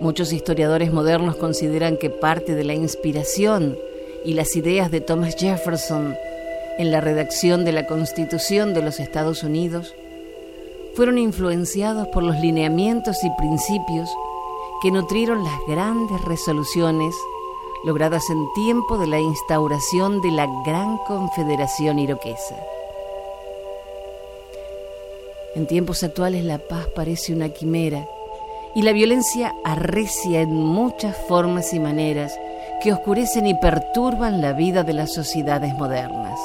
muchos 0.00 0.32
historiadores 0.32 0.90
modernos 0.90 1.36
consideran 1.36 1.98
que 1.98 2.08
parte 2.08 2.54
de 2.54 2.64
la 2.64 2.72
inspiración 2.72 3.76
y 4.24 4.32
las 4.32 4.56
ideas 4.56 4.90
de 4.90 5.02
Thomas 5.02 5.36
Jefferson 5.36 6.16
en 6.78 6.90
la 6.90 7.00
redacción 7.00 7.64
de 7.64 7.72
la 7.72 7.86
Constitución 7.86 8.74
de 8.74 8.82
los 8.82 9.00
Estados 9.00 9.42
Unidos 9.42 9.94
fueron 10.94 11.18
influenciados 11.18 12.08
por 12.08 12.22
los 12.22 12.38
lineamientos 12.38 13.22
y 13.24 13.30
principios 13.38 14.10
que 14.82 14.90
nutrieron 14.90 15.44
las 15.44 15.58
grandes 15.66 16.20
resoluciones 16.24 17.14
logradas 17.84 18.30
en 18.30 18.52
tiempo 18.54 18.98
de 18.98 19.06
la 19.06 19.18
instauración 19.18 20.20
de 20.20 20.30
la 20.30 20.46
Gran 20.64 20.98
Confederación 20.98 21.98
Iroquesa. 21.98 22.56
En 25.54 25.66
tiempos 25.66 26.02
actuales 26.02 26.44
la 26.44 26.58
paz 26.58 26.86
parece 26.94 27.34
una 27.34 27.50
quimera 27.50 28.06
y 28.74 28.82
la 28.82 28.92
violencia 28.92 29.54
arrecia 29.64 30.40
en 30.40 30.54
muchas 30.54 31.16
formas 31.28 31.74
y 31.74 31.80
maneras 31.80 32.38
que 32.82 32.92
oscurecen 32.92 33.46
y 33.46 33.54
perturban 33.54 34.40
la 34.40 34.52
vida 34.54 34.82
de 34.82 34.94
las 34.94 35.12
sociedades 35.12 35.74
modernas. 35.74 36.40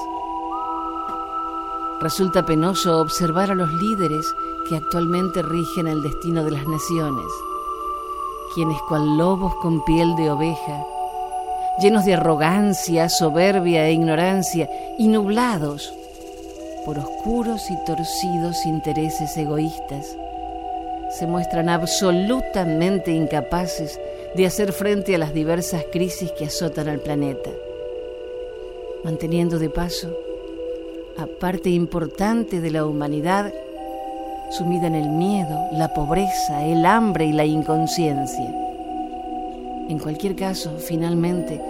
Resulta 2.00 2.46
penoso 2.46 3.00
observar 3.02 3.50
a 3.50 3.56
los 3.56 3.74
líderes 3.74 4.36
que 4.70 4.76
actualmente 4.76 5.42
rigen 5.42 5.88
el 5.88 6.04
destino 6.04 6.44
de 6.44 6.52
las 6.52 6.68
naciones, 6.68 7.26
quienes 8.54 8.78
cual 8.88 9.18
lobos 9.18 9.56
con 9.56 9.84
piel 9.84 10.16
de 10.16 10.30
oveja, 10.30 10.86
llenos 11.82 12.06
de 12.06 12.14
arrogancia, 12.14 13.10
soberbia 13.10 13.88
e 13.88 13.94
ignorancia, 13.94 14.70
y 15.00 15.08
nublados 15.08 15.92
por 16.86 17.00
oscuros 17.00 17.72
y 17.72 17.84
torcidos 17.84 18.64
intereses 18.68 19.36
egoístas, 19.36 20.16
se 21.18 21.26
muestran 21.26 21.68
absolutamente 21.68 23.12
incapaces 23.12 24.00
de 24.36 24.46
hacer 24.46 24.72
frente 24.72 25.16
a 25.16 25.18
las 25.18 25.34
diversas 25.34 25.84
crisis 25.92 26.32
que 26.34 26.46
azotan 26.46 26.90
al 26.90 27.00
planeta, 27.00 27.50
manteniendo 29.04 29.58
de 29.58 29.72
paso 29.72 30.27
a 31.18 31.26
parte 31.40 31.70
importante 31.70 32.62
de 32.62 32.72
la 32.72 32.86
humanidad 32.86 33.54
sumida 34.52 34.88
en 34.88 34.96
el 34.96 35.10
miedo, 35.10 35.68
la 35.74 35.94
pobreza, 35.94 36.66
el 36.66 36.86
hambre 36.86 37.26
y 37.26 37.34
la 37.34 37.46
inconsciencia. 37.46 38.54
En 39.90 40.00
cualquier 40.00 40.36
caso, 40.36 40.78
finalmente, 40.78 41.62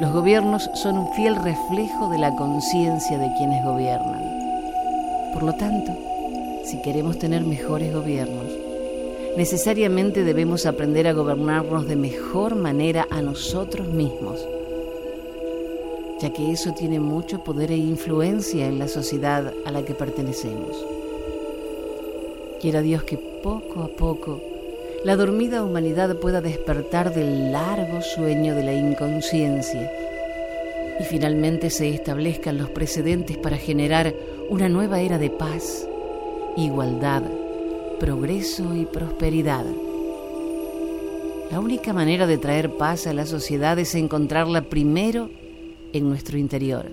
los 0.00 0.12
gobiernos 0.12 0.70
son 0.74 0.98
un 0.98 1.12
fiel 1.14 1.36
reflejo 1.36 2.10
de 2.10 2.18
la 2.18 2.34
conciencia 2.34 3.18
de 3.18 3.32
quienes 3.38 3.64
gobiernan. 3.64 4.22
Por 5.32 5.42
lo 5.42 5.54
tanto, 5.54 5.92
si 6.64 6.80
queremos 6.82 7.18
tener 7.18 7.44
mejores 7.44 7.94
gobiernos, 7.94 8.46
necesariamente 9.36 10.24
debemos 10.24 10.66
aprender 10.66 11.06
a 11.06 11.12
gobernarnos 11.12 11.86
de 11.86 11.96
mejor 11.96 12.56
manera 12.56 13.06
a 13.10 13.22
nosotros 13.22 13.86
mismos, 13.88 14.46
ya 16.20 16.32
que 16.32 16.50
eso 16.50 16.72
tiene 16.72 16.98
mucho 16.98 17.44
poder 17.44 17.70
e 17.70 17.76
influencia 17.76 18.66
en 18.66 18.78
la 18.78 18.88
sociedad 18.88 19.52
a 19.64 19.70
la 19.70 19.84
que 19.84 19.94
pertenecemos. 19.94 20.76
Quiera 22.60 22.80
Dios 22.80 23.02
que 23.04 23.18
poco 23.18 23.82
a 23.82 23.88
poco 23.88 24.40
la 25.04 25.14
dormida 25.14 25.62
humanidad 25.62 26.16
pueda 26.16 26.40
despertar 26.40 27.14
del 27.14 27.52
largo 27.52 28.00
sueño 28.02 28.54
de 28.54 28.64
la 28.64 28.72
inconsciencia 28.72 29.90
y 30.98 31.04
finalmente 31.04 31.70
se 31.70 31.90
establezcan 31.90 32.58
los 32.58 32.70
precedentes 32.70 33.36
para 33.36 33.58
generar 33.58 34.14
una 34.48 34.68
nueva 34.68 35.00
era 35.00 35.18
de 35.18 35.30
paz, 35.30 35.86
igualdad, 36.56 37.22
progreso 38.00 38.74
y 38.74 38.86
prosperidad. 38.86 39.64
La 41.50 41.60
única 41.60 41.92
manera 41.92 42.26
de 42.26 42.38
traer 42.38 42.70
paz 42.70 43.06
a 43.06 43.12
la 43.12 43.26
sociedad 43.26 43.78
es 43.78 43.94
encontrarla 43.94 44.62
primero 44.62 45.30
en 45.96 46.08
nuestro 46.08 46.38
interior. 46.38 46.86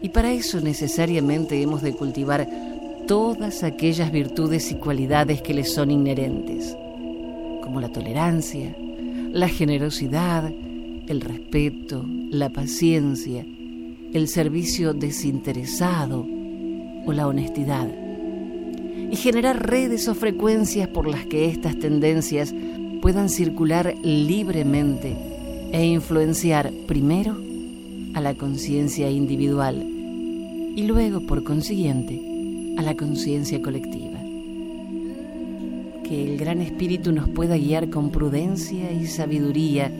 Y 0.00 0.10
para 0.10 0.32
eso 0.32 0.60
necesariamente 0.60 1.60
hemos 1.60 1.82
de 1.82 1.92
cultivar 1.92 2.48
todas 3.06 3.64
aquellas 3.64 4.12
virtudes 4.12 4.70
y 4.70 4.76
cualidades 4.76 5.42
que 5.42 5.54
les 5.54 5.72
son 5.72 5.90
inherentes, 5.90 6.76
como 7.62 7.80
la 7.80 7.88
tolerancia, 7.88 8.76
la 9.32 9.48
generosidad, 9.48 10.52
el 11.08 11.20
respeto, 11.20 12.04
la 12.30 12.50
paciencia, 12.50 13.44
el 14.12 14.28
servicio 14.28 14.92
desinteresado 14.92 16.26
o 17.06 17.12
la 17.12 17.26
honestidad, 17.26 17.88
y 19.10 19.16
generar 19.16 19.66
redes 19.66 20.06
o 20.06 20.14
frecuencias 20.14 20.86
por 20.88 21.08
las 21.08 21.24
que 21.26 21.46
estas 21.46 21.78
tendencias 21.78 22.54
puedan 23.00 23.30
circular 23.30 23.94
libremente 24.02 25.16
e 25.72 25.86
influenciar 25.86 26.70
primero 26.86 27.47
a 28.18 28.20
la 28.20 28.34
conciencia 28.34 29.08
individual 29.08 29.80
y 29.80 30.82
luego, 30.82 31.20
por 31.20 31.44
consiguiente, 31.44 32.20
a 32.76 32.82
la 32.82 32.96
conciencia 32.96 33.62
colectiva. 33.62 34.18
Que 36.02 36.24
el 36.24 36.36
Gran 36.36 36.60
Espíritu 36.60 37.12
nos 37.12 37.28
pueda 37.28 37.56
guiar 37.56 37.90
con 37.90 38.10
prudencia 38.10 38.90
y 38.90 39.06
sabiduría 39.06 39.92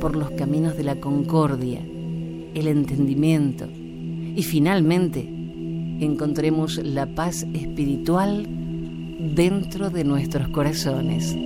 por 0.00 0.16
los 0.16 0.30
caminos 0.30 0.78
de 0.78 0.84
la 0.84 0.96
concordia, 0.96 1.80
el 2.54 2.68
entendimiento 2.68 3.68
y 4.34 4.42
finalmente 4.42 5.28
encontremos 6.00 6.78
la 6.78 7.04
paz 7.04 7.46
espiritual 7.52 8.46
dentro 9.34 9.90
de 9.90 10.04
nuestros 10.04 10.48
corazones. 10.48 11.36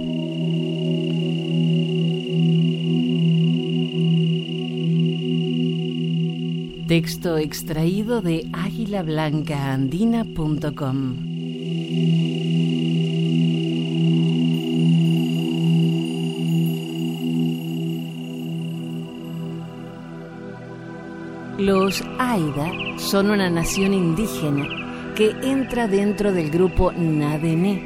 Texto 6.90 7.38
extraído 7.38 8.20
de 8.20 8.50
águilablancaandina.com. 8.52 11.16
Los 21.59 22.03
Aida 22.18 22.72
son 22.98 23.31
una 23.31 23.48
nación 23.48 23.94
indígena 23.94 24.66
que 25.14 25.31
entra 25.44 25.87
dentro 25.87 26.33
del 26.33 26.50
grupo 26.50 26.90
Nadené. 26.90 27.85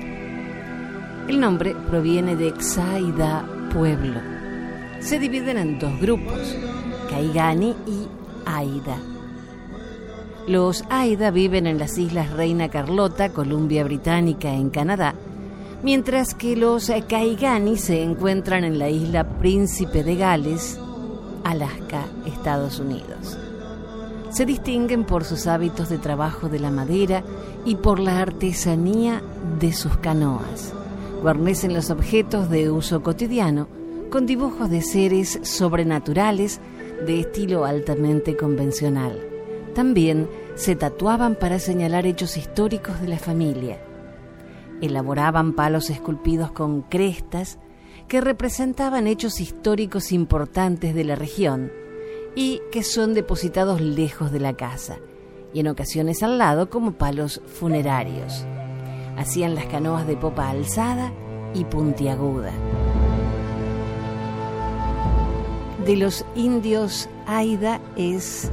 El 1.28 1.40
nombre 1.40 1.76
proviene 1.90 2.36
de 2.36 2.52
Xaida, 2.52 3.46
pueblo. 3.70 4.18
Se 5.00 5.18
dividen 5.18 5.58
en 5.58 5.78
dos 5.78 6.00
grupos, 6.00 6.56
Kaigani 7.10 7.76
y 7.86 8.23
Aida. 8.56 8.98
Los 10.46 10.84
Aida 10.90 11.30
viven 11.30 11.66
en 11.66 11.78
las 11.78 11.96
islas 11.96 12.30
Reina 12.30 12.68
Carlota, 12.68 13.30
Columbia 13.30 13.82
Británica, 13.84 14.52
en 14.52 14.70
Canadá, 14.70 15.14
mientras 15.82 16.34
que 16.34 16.56
los 16.56 16.92
Kaigani 17.08 17.78
se 17.78 18.02
encuentran 18.02 18.64
en 18.64 18.78
la 18.78 18.90
isla 18.90 19.24
Príncipe 19.38 20.04
de 20.04 20.16
Gales, 20.16 20.78
Alaska, 21.44 22.04
Estados 22.26 22.78
Unidos. 22.78 23.38
Se 24.30 24.44
distinguen 24.44 25.04
por 25.04 25.24
sus 25.24 25.46
hábitos 25.46 25.88
de 25.88 25.98
trabajo 25.98 26.48
de 26.48 26.58
la 26.58 26.70
madera 26.70 27.22
y 27.64 27.76
por 27.76 28.00
la 28.00 28.20
artesanía 28.20 29.22
de 29.60 29.72
sus 29.72 29.96
canoas. 29.98 30.72
Guarnecen 31.22 31.72
los 31.72 31.90
objetos 31.90 32.50
de 32.50 32.70
uso 32.70 33.02
cotidiano 33.02 33.68
con 34.10 34.26
dibujos 34.26 34.70
de 34.70 34.82
seres 34.82 35.38
sobrenaturales 35.42 36.60
de 37.06 37.20
estilo 37.20 37.64
altamente 37.64 38.36
convencional. 38.36 39.20
También 39.74 40.28
se 40.54 40.76
tatuaban 40.76 41.34
para 41.34 41.58
señalar 41.58 42.06
hechos 42.06 42.36
históricos 42.36 43.00
de 43.00 43.08
la 43.08 43.18
familia. 43.18 43.78
Elaboraban 44.80 45.54
palos 45.54 45.90
esculpidos 45.90 46.52
con 46.52 46.82
crestas 46.82 47.58
que 48.08 48.20
representaban 48.20 49.06
hechos 49.06 49.40
históricos 49.40 50.12
importantes 50.12 50.94
de 50.94 51.04
la 51.04 51.16
región 51.16 51.72
y 52.36 52.60
que 52.70 52.82
son 52.82 53.14
depositados 53.14 53.80
lejos 53.80 54.30
de 54.32 54.40
la 54.40 54.54
casa 54.54 54.98
y 55.52 55.60
en 55.60 55.68
ocasiones 55.68 56.22
al 56.22 56.38
lado 56.38 56.68
como 56.68 56.92
palos 56.92 57.40
funerarios. 57.46 58.44
Hacían 59.16 59.54
las 59.54 59.66
canoas 59.66 60.06
de 60.06 60.16
popa 60.16 60.50
alzada 60.50 61.12
y 61.54 61.64
puntiaguda 61.64 62.52
de 65.84 65.96
los 65.96 66.24
indios 66.34 67.10
Aida 67.26 67.80
es 67.96 68.50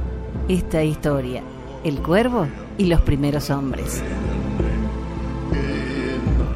esta 0.48 0.82
historia, 0.84 1.42
el 1.82 2.02
cuervo 2.02 2.46
y 2.76 2.86
los 2.86 3.00
primeros 3.00 3.48
hombres. 3.48 4.02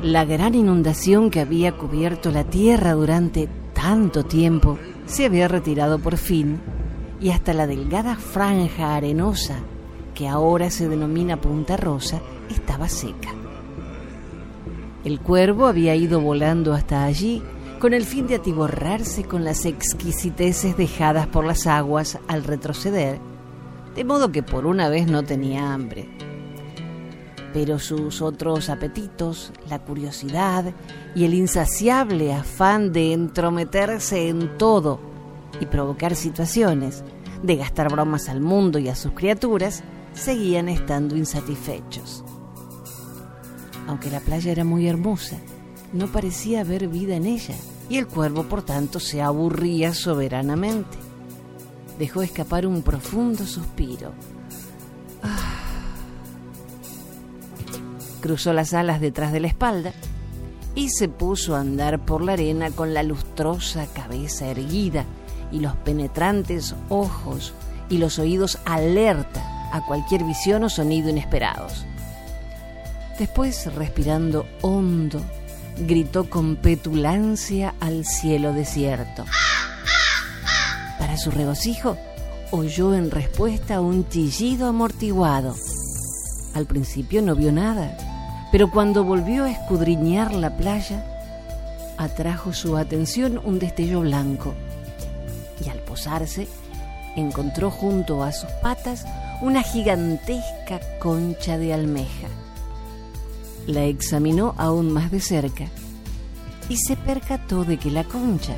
La 0.03 0.25
gran 0.25 0.55
inundación 0.55 1.31
que 1.31 1.41
había 1.41 1.73
cubierto 1.73 2.31
la 2.31 2.45
tierra 2.45 2.93
durante 2.93 3.49
tanto 3.73 4.25
tiempo 4.25 4.79
se 5.07 5.25
había 5.25 5.49
retirado 5.49 5.99
por 5.99 6.19
fin 6.19 6.61
y 7.21 7.31
hasta 7.31 7.55
la 7.55 7.67
delgada 7.67 8.17
franja 8.17 8.97
arenosa 8.97 9.57
que 10.15 10.29
ahora 10.29 10.71
se 10.71 10.89
denomina 10.89 11.41
Punta 11.41 11.77
Rosa 11.77 12.21
estaba 12.51 12.89
seca. 12.89 13.31
El 15.05 15.21
cuervo 15.21 15.67
había 15.67 15.95
ido 15.95 16.21
volando 16.21 16.75
hasta 16.75 17.05
allí 17.05 17.43
con 17.79 17.95
el 17.95 18.05
fin 18.05 18.27
de 18.27 18.37
atiborrarse 18.37 19.25
con 19.25 19.45
las 19.45 19.65
exquisiteces 19.65 20.77
dejadas 20.77 21.27
por 21.27 21.45
las 21.45 21.67
aguas 21.67 22.19
al 22.29 22.45
retroceder, 22.45 23.19
de 23.95 24.05
modo 24.05 24.33
que 24.33 24.43
por 24.43 24.67
una 24.67 24.89
vez 24.89 25.07
no 25.07 25.25
tenía 25.25 25.73
hambre. 25.73 26.09
Pero 27.53 27.79
sus 27.79 28.23
otros 28.23 28.69
apetitos, 28.69 29.53
la 29.69 29.79
curiosidad 29.79 30.73
y 31.15 31.25
el 31.25 31.35
insaciable 31.35 32.35
afán 32.35 32.93
de 32.93 33.13
entrometerse 33.13 34.29
en 34.29 34.59
todo 34.59 35.01
y 35.61 35.67
provocar 35.67 36.15
situaciones, 36.15 37.05
de 37.43 37.57
gastar 37.57 37.91
bromas 37.91 38.29
al 38.29 38.41
mundo 38.41 38.79
y 38.79 38.89
a 38.89 38.97
sus 38.97 39.13
criaturas, 39.13 39.83
seguían 40.13 40.69
estando 40.69 41.17
insatisfechos. 41.17 42.25
Aunque 43.87 44.11
la 44.11 44.21
playa 44.21 44.53
era 44.53 44.65
muy 44.65 44.89
hermosa, 44.89 45.39
no 45.93 46.07
parecía 46.09 46.61
haber 46.61 46.89
vida 46.89 47.17
en 47.17 47.27
ella, 47.27 47.55
y 47.89 47.99
el 47.99 48.07
cuervo 48.07 48.45
por 48.45 48.63
tanto 48.63 49.01
se 49.01 49.23
aburría 49.23 49.95
soberanamente. 49.95 50.99
Dejó 51.99 52.23
escapar 52.23 52.67
un 52.67 52.83
profundo 52.83 53.47
suspiro. 53.47 54.13
Ah. 55.23 55.57
Cruzó 58.21 58.53
las 58.53 58.75
alas 58.75 59.01
detrás 59.01 59.33
de 59.33 59.41
la 59.41 59.47
espalda 59.47 59.93
y 60.75 60.91
se 60.91 61.09
puso 61.09 61.55
a 61.55 61.61
andar 61.61 62.05
por 62.05 62.23
la 62.23 62.33
arena 62.33 62.71
con 62.71 62.93
la 62.93 63.03
lustrosa 63.03 63.87
cabeza 63.87 64.47
erguida 64.47 65.05
y 65.51 65.61
los 65.61 65.75
penetrantes 65.77 66.75
ojos 66.89 67.55
y 67.89 67.99
los 67.99 68.19
oídos 68.19 68.59
alerta 68.65 69.71
a 69.73 69.85
cualquier 69.87 70.25
visión 70.25 70.65
o 70.65 70.69
sonido 70.69 71.09
inesperados. 71.09 71.87
Después, 73.19 73.73
respirando 73.75 74.47
hondo, 74.61 75.23
gritó 75.79 76.29
con 76.31 76.57
petulancia 76.57 77.75
al 77.81 78.05
cielo 78.05 78.53
desierto. 78.53 79.25
Para 80.99 81.17
su 81.17 81.31
regocijo, 81.31 81.97
oyó 82.51 82.95
en 82.95 83.11
respuesta 83.11 83.81
un 83.81 84.09
chillido 84.09 84.67
amortiguado. 84.67 85.55
Al 86.55 86.67
principio 86.67 87.23
no 87.23 87.35
vio 87.35 87.53
nada, 87.53 87.97
Pero 88.53 88.71
cuando 88.71 89.03
volvió 89.03 89.45
a 89.45 89.51
escudriñar 89.51 90.33
la 90.33 90.57
playa, 90.57 91.05
atrajo 91.99 92.53
su 92.53 92.77
atención 92.77 93.41
un 93.45 93.59
destello 93.59 94.01
blanco 94.01 94.55
y 95.65 95.69
al 95.69 95.81
posarse 95.81 96.47
encontró 97.17 97.71
junto 97.71 98.23
a 98.23 98.33
sus 98.33 98.51
patas 98.63 99.05
una 99.43 99.63
gigantesca 99.63 100.81
concha 101.01 101.59
de 101.59 101.75
almeja. 101.75 102.29
La 103.67 103.85
examinó 103.85 104.55
aún 104.59 104.93
más 104.93 105.11
de 105.11 105.21
cerca 105.21 105.67
y 106.69 106.77
se 106.77 106.97
percató 106.97 107.65
de 107.65 107.79
que 107.79 107.91
la 107.91 108.05
concha 108.05 108.55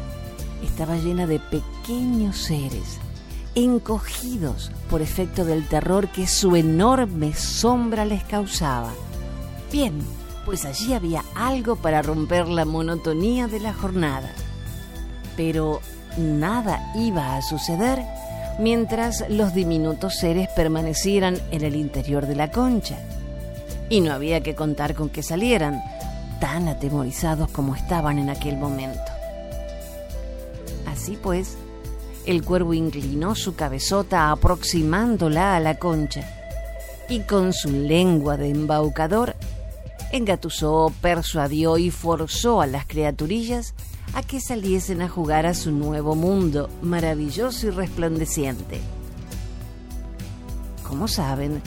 estaba 0.63 0.97
llena 0.97 1.27
de 1.27 1.39
pequeños 1.39 2.37
seres, 2.37 2.99
encogidos 3.55 4.71
por 4.91 5.03
efecto 5.03 5.45
del 5.45 5.67
terror 5.67 6.09
que 6.09 6.27
su 6.27 6.57
enorme 6.57 7.35
sombra 7.35 8.05
les 8.05 8.25
causaba. 8.25 8.93
Bien, 9.73 9.99
pues 10.45 10.65
allí 10.65 10.95
había 10.95 11.25
algo 11.35 11.77
para 11.77 12.03
romper 12.03 12.49
la 12.49 12.65
monotonía 12.65 13.49
de 13.49 13.61
la 13.61 13.73
jornada. 13.73 14.33
Pero 15.37 15.81
nada 16.17 16.93
iba 16.97 17.37
a 17.37 17.43
suceder 17.43 18.03
mientras 18.59 19.25
los 19.29 19.55
diminutos 19.55 20.17
seres 20.17 20.49
permanecieran 20.57 21.39
en 21.51 21.65
el 21.65 21.77
interior 21.77 22.27
de 22.27 22.35
la 22.35 22.51
concha. 22.51 22.99
Y 23.91 24.01
no 24.01 24.13
había 24.13 24.43
que 24.43 24.55
contar 24.55 24.95
con 24.95 25.09
que 25.09 25.23
salieran, 25.23 25.83
tan 26.41 26.69
atemorizados 26.69 27.51
como 27.51 27.75
estaban 27.75 28.19
en 28.19 28.31
aquel 28.31 28.57
momento. 28.57 29.01
Así 30.87 31.19
pues, 31.21 31.57
el 32.27 32.45
cuervo 32.45 32.75
inclinó 32.75 33.35
su 33.35 33.55
cabezota 33.55 34.31
aproximándola 34.31 35.57
a 35.57 35.61
la 35.61 35.79
concha 35.79 36.29
y 37.09 37.21
con 37.21 37.53
su 37.53 37.71
lengua 37.71 38.37
de 38.37 38.51
embaucador 38.51 39.35
engatusó, 40.13 40.93
persuadió 41.01 41.79
y 41.79 41.91
forzó 41.91 42.61
a 42.61 42.67
las 42.67 42.87
criaturillas 42.87 43.75
a 44.15 44.23
que 44.23 44.41
saliesen 44.41 45.03
a 45.03 45.09
jugar 45.09 45.47
a 45.47 45.55
su 45.55 45.71
nuevo 45.71 46.15
mundo 46.15 46.69
maravilloso 46.83 47.69
y 47.69 47.71
resplandeciente. 47.71 48.81
Como 50.87 51.09
saben, 51.09 51.63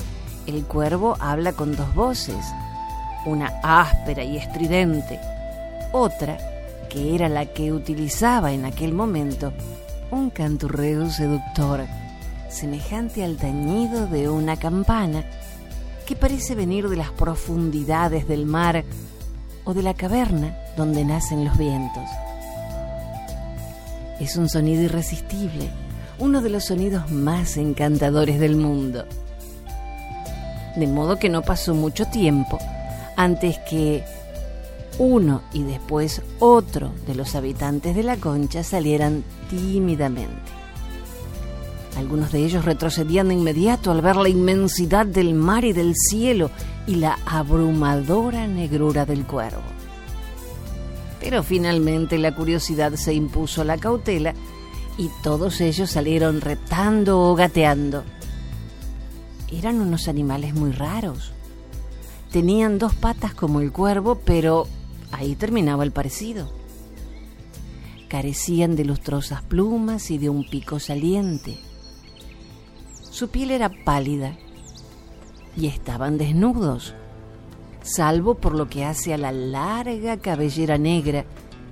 el 0.52 0.66
cuervo 0.66 1.16
habla 1.20 1.54
con 1.54 1.76
dos 1.76 1.94
voces, 1.96 2.46
una 3.26 3.48
áspera 3.64 4.24
y 4.24 4.38
estridente, 4.38 5.20
otra, 5.92 6.38
que 6.90 7.16
era 7.16 7.30
la 7.30 7.46
que 7.46 7.72
utilizaba 7.72 8.52
en 8.52 8.66
aquel 8.66 8.94
momento, 8.94 9.54
un 10.12 10.30
canturreo 10.30 11.10
seductor, 11.10 11.86
semejante 12.50 13.24
al 13.24 13.38
tañido 13.38 14.08
de 14.08 14.30
una 14.30 14.58
campana, 14.58 15.24
que 16.06 16.16
parece 16.16 16.56
venir 16.56 16.90
de 16.90 16.98
las 16.98 17.12
profundidades 17.12 18.28
del 18.28 18.46
mar 18.46 18.84
o 19.64 19.74
de 19.74 19.84
la 19.84 19.94
caverna 19.94 20.58
donde 20.76 21.06
nacen 21.06 21.46
los 21.46 21.58
vientos. 21.58 22.04
Es 24.20 24.36
un 24.36 24.50
sonido 24.50 24.84
irresistible, 24.84 25.70
uno 26.20 26.42
de 26.42 26.50
los 26.50 26.66
sonidos 26.66 27.10
más 27.10 27.58
encantadores 27.58 28.40
del 28.40 28.56
mundo. 28.56 29.06
De 30.76 30.88
modo 30.88 31.20
que 31.20 31.30
no 31.30 31.42
pasó 31.42 31.74
mucho 31.74 32.06
tiempo 32.06 32.58
antes 33.18 33.60
que 33.70 34.04
uno 34.98 35.42
y 35.54 35.64
después 35.64 36.22
otro 36.40 36.92
de 37.08 37.16
los 37.16 37.36
habitantes 37.36 37.96
de 37.96 38.04
la 38.04 38.18
concha 38.18 38.64
salieran 38.64 39.24
tímidamente. 39.50 40.52
Algunos 41.98 42.32
de 42.32 42.46
ellos 42.46 42.66
retrocedían 42.66 43.28
de 43.28 43.34
inmediato 43.36 43.92
al 43.92 44.02
ver 44.02 44.16
la 44.16 44.30
inmensidad 44.30 45.06
del 45.06 45.34
mar 45.34 45.66
y 45.66 45.74
del 45.74 45.94
cielo 45.96 46.50
y 46.88 46.96
la 46.96 47.20
abrumadora 47.26 48.48
negrura 48.48 49.06
del 49.06 49.26
cuervo. 49.26 49.62
Pero 51.20 51.44
finalmente 51.44 52.18
la 52.18 52.34
curiosidad 52.34 52.94
se 52.94 53.14
impuso 53.14 53.62
a 53.62 53.66
la 53.66 53.78
cautela 53.78 54.34
y 54.98 55.10
todos 55.22 55.62
ellos 55.62 55.92
salieron 55.92 56.42
retando 56.42 57.20
o 57.20 57.36
gateando. 57.36 58.04
Eran 59.52 59.82
unos 59.82 60.08
animales 60.08 60.54
muy 60.54 60.72
raros. 60.72 61.34
Tenían 62.32 62.80
dos 62.80 62.96
patas 62.96 63.34
como 63.34 63.60
el 63.62 63.72
cuervo, 63.72 64.16
pero 64.24 64.68
ahí 65.12 65.36
terminaba 65.36 65.84
el 65.84 65.92
parecido. 65.92 66.50
Carecían 68.08 68.76
de 68.76 68.86
lustrosas 68.86 69.42
plumas 69.42 70.12
y 70.12 70.18
de 70.18 70.30
un 70.30 70.50
pico 70.50 70.80
saliente 70.80 71.58
su 73.12 73.30
piel 73.30 73.52
era 73.52 73.70
pálida 73.70 74.38
y 75.56 75.68
estaban 75.68 76.18
desnudos, 76.18 76.96
salvo 77.84 78.36
por 78.36 78.56
lo 78.56 78.70
que 78.70 78.86
hace 78.86 79.14
a 79.14 79.18
la 79.18 79.34
larga 79.34 80.18
cabellera 80.18 80.78
negra 80.78 81.26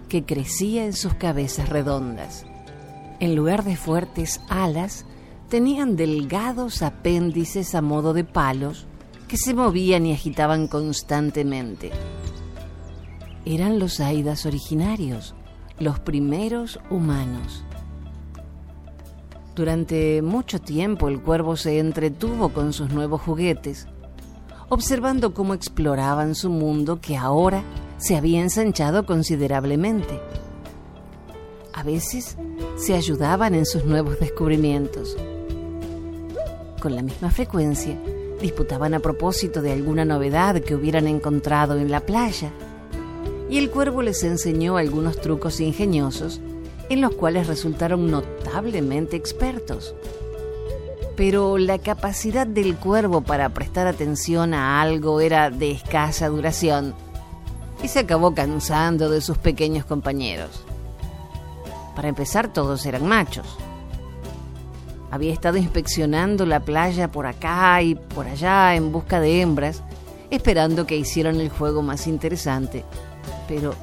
que 0.10 0.26
crecía 0.26 0.86
en 0.86 0.94
sus 0.94 1.14
cabezas 1.14 1.70
redondas. 1.70 2.46
En 3.22 3.36
lugar 3.36 3.64
de 3.64 3.78
fuertes 3.78 4.42
alas, 4.50 5.06
tenían 5.50 5.96
delgados 5.96 6.82
apéndices 6.82 7.76
a 7.76 7.82
modo 7.82 8.14
de 8.14 8.24
palos 8.24 8.86
que 9.28 9.38
se 9.38 9.54
movían 9.54 10.06
y 10.06 10.14
agitaban 10.14 10.68
constantemente. 10.68 11.92
Eran 13.46 13.80
los 13.80 14.00
aidas 14.00 14.46
originarios, 14.46 15.34
los 15.80 16.00
primeros 16.00 16.80
humanos. 16.90 17.64
Durante 19.56 20.22
mucho 20.22 20.60
tiempo 20.60 21.10
el 21.10 21.22
cuervo 21.22 21.58
se 21.58 21.80
entretuvo 21.80 22.50
con 22.50 22.72
sus 22.72 22.92
nuevos 22.92 23.22
juguetes, 23.22 23.88
observando 24.70 25.34
cómo 25.34 25.54
exploraban 25.54 26.36
su 26.36 26.50
mundo 26.50 27.02
que 27.02 27.18
ahora 27.18 27.64
se 27.98 28.16
había 28.16 28.42
ensanchado 28.42 29.06
considerablemente. 29.06 30.22
A 31.74 31.84
veces 31.84 32.38
se 32.78 32.94
ayudaban 32.94 33.56
en 33.56 33.66
sus 33.66 33.86
nuevos 33.86 34.20
descubrimientos. 34.20 35.18
Con 36.80 36.96
la 36.96 37.02
misma 37.02 37.30
frecuencia, 37.30 37.98
disputaban 38.42 38.94
a 38.94 39.00
propósito 39.00 39.62
de 39.62 39.74
alguna 39.74 40.06
novedad 40.06 40.62
que 40.62 40.76
hubieran 40.76 41.08
encontrado 41.08 41.78
en 41.78 41.92
la 41.92 42.00
playa, 42.00 42.52
y 43.50 43.58
el 43.58 43.70
cuervo 43.70 44.02
les 44.02 44.24
enseñó 44.24 44.78
algunos 44.78 45.20
trucos 45.20 45.60
ingeniosos 45.60 46.40
en 46.90 47.02
los 47.02 47.14
cuales 47.16 47.48
resultaron 47.48 48.10
notablemente 48.10 49.18
expertos. 49.18 49.94
Pero 51.18 51.58
la 51.58 51.80
capacidad 51.80 52.48
del 52.48 52.78
cuervo 52.78 53.22
para 53.22 53.50
prestar 53.50 53.86
atención 53.88 54.54
a 54.54 54.82
algo 54.82 55.20
era 55.20 55.50
de 55.50 55.72
escasa 55.72 56.30
duración 56.30 56.96
y 57.84 57.90
se 57.90 58.00
acabó 58.00 58.34
cansando 58.34 59.10
de 59.10 59.20
sus 59.20 59.38
pequeños 59.38 59.86
compañeros. 59.86 60.64
Para 61.96 62.08
empezar, 62.08 62.54
todos 62.54 62.86
eran 62.86 63.06
machos. 63.06 63.58
Había 65.12 65.34
estado 65.34 65.58
inspeccionando 65.58 66.46
la 66.46 66.60
playa 66.60 67.12
por 67.12 67.26
acá 67.26 67.82
y 67.82 67.96
por 67.96 68.28
allá 68.28 68.76
en 68.76 68.92
busca 68.92 69.20
de 69.20 69.42
hembras, 69.42 69.82
esperando 70.30 70.86
que 70.86 70.98
hicieran 70.98 71.40
el 71.40 71.50
juego 71.50 71.82
más 71.82 72.06
interesante, 72.06 72.86
pero 73.48 73.74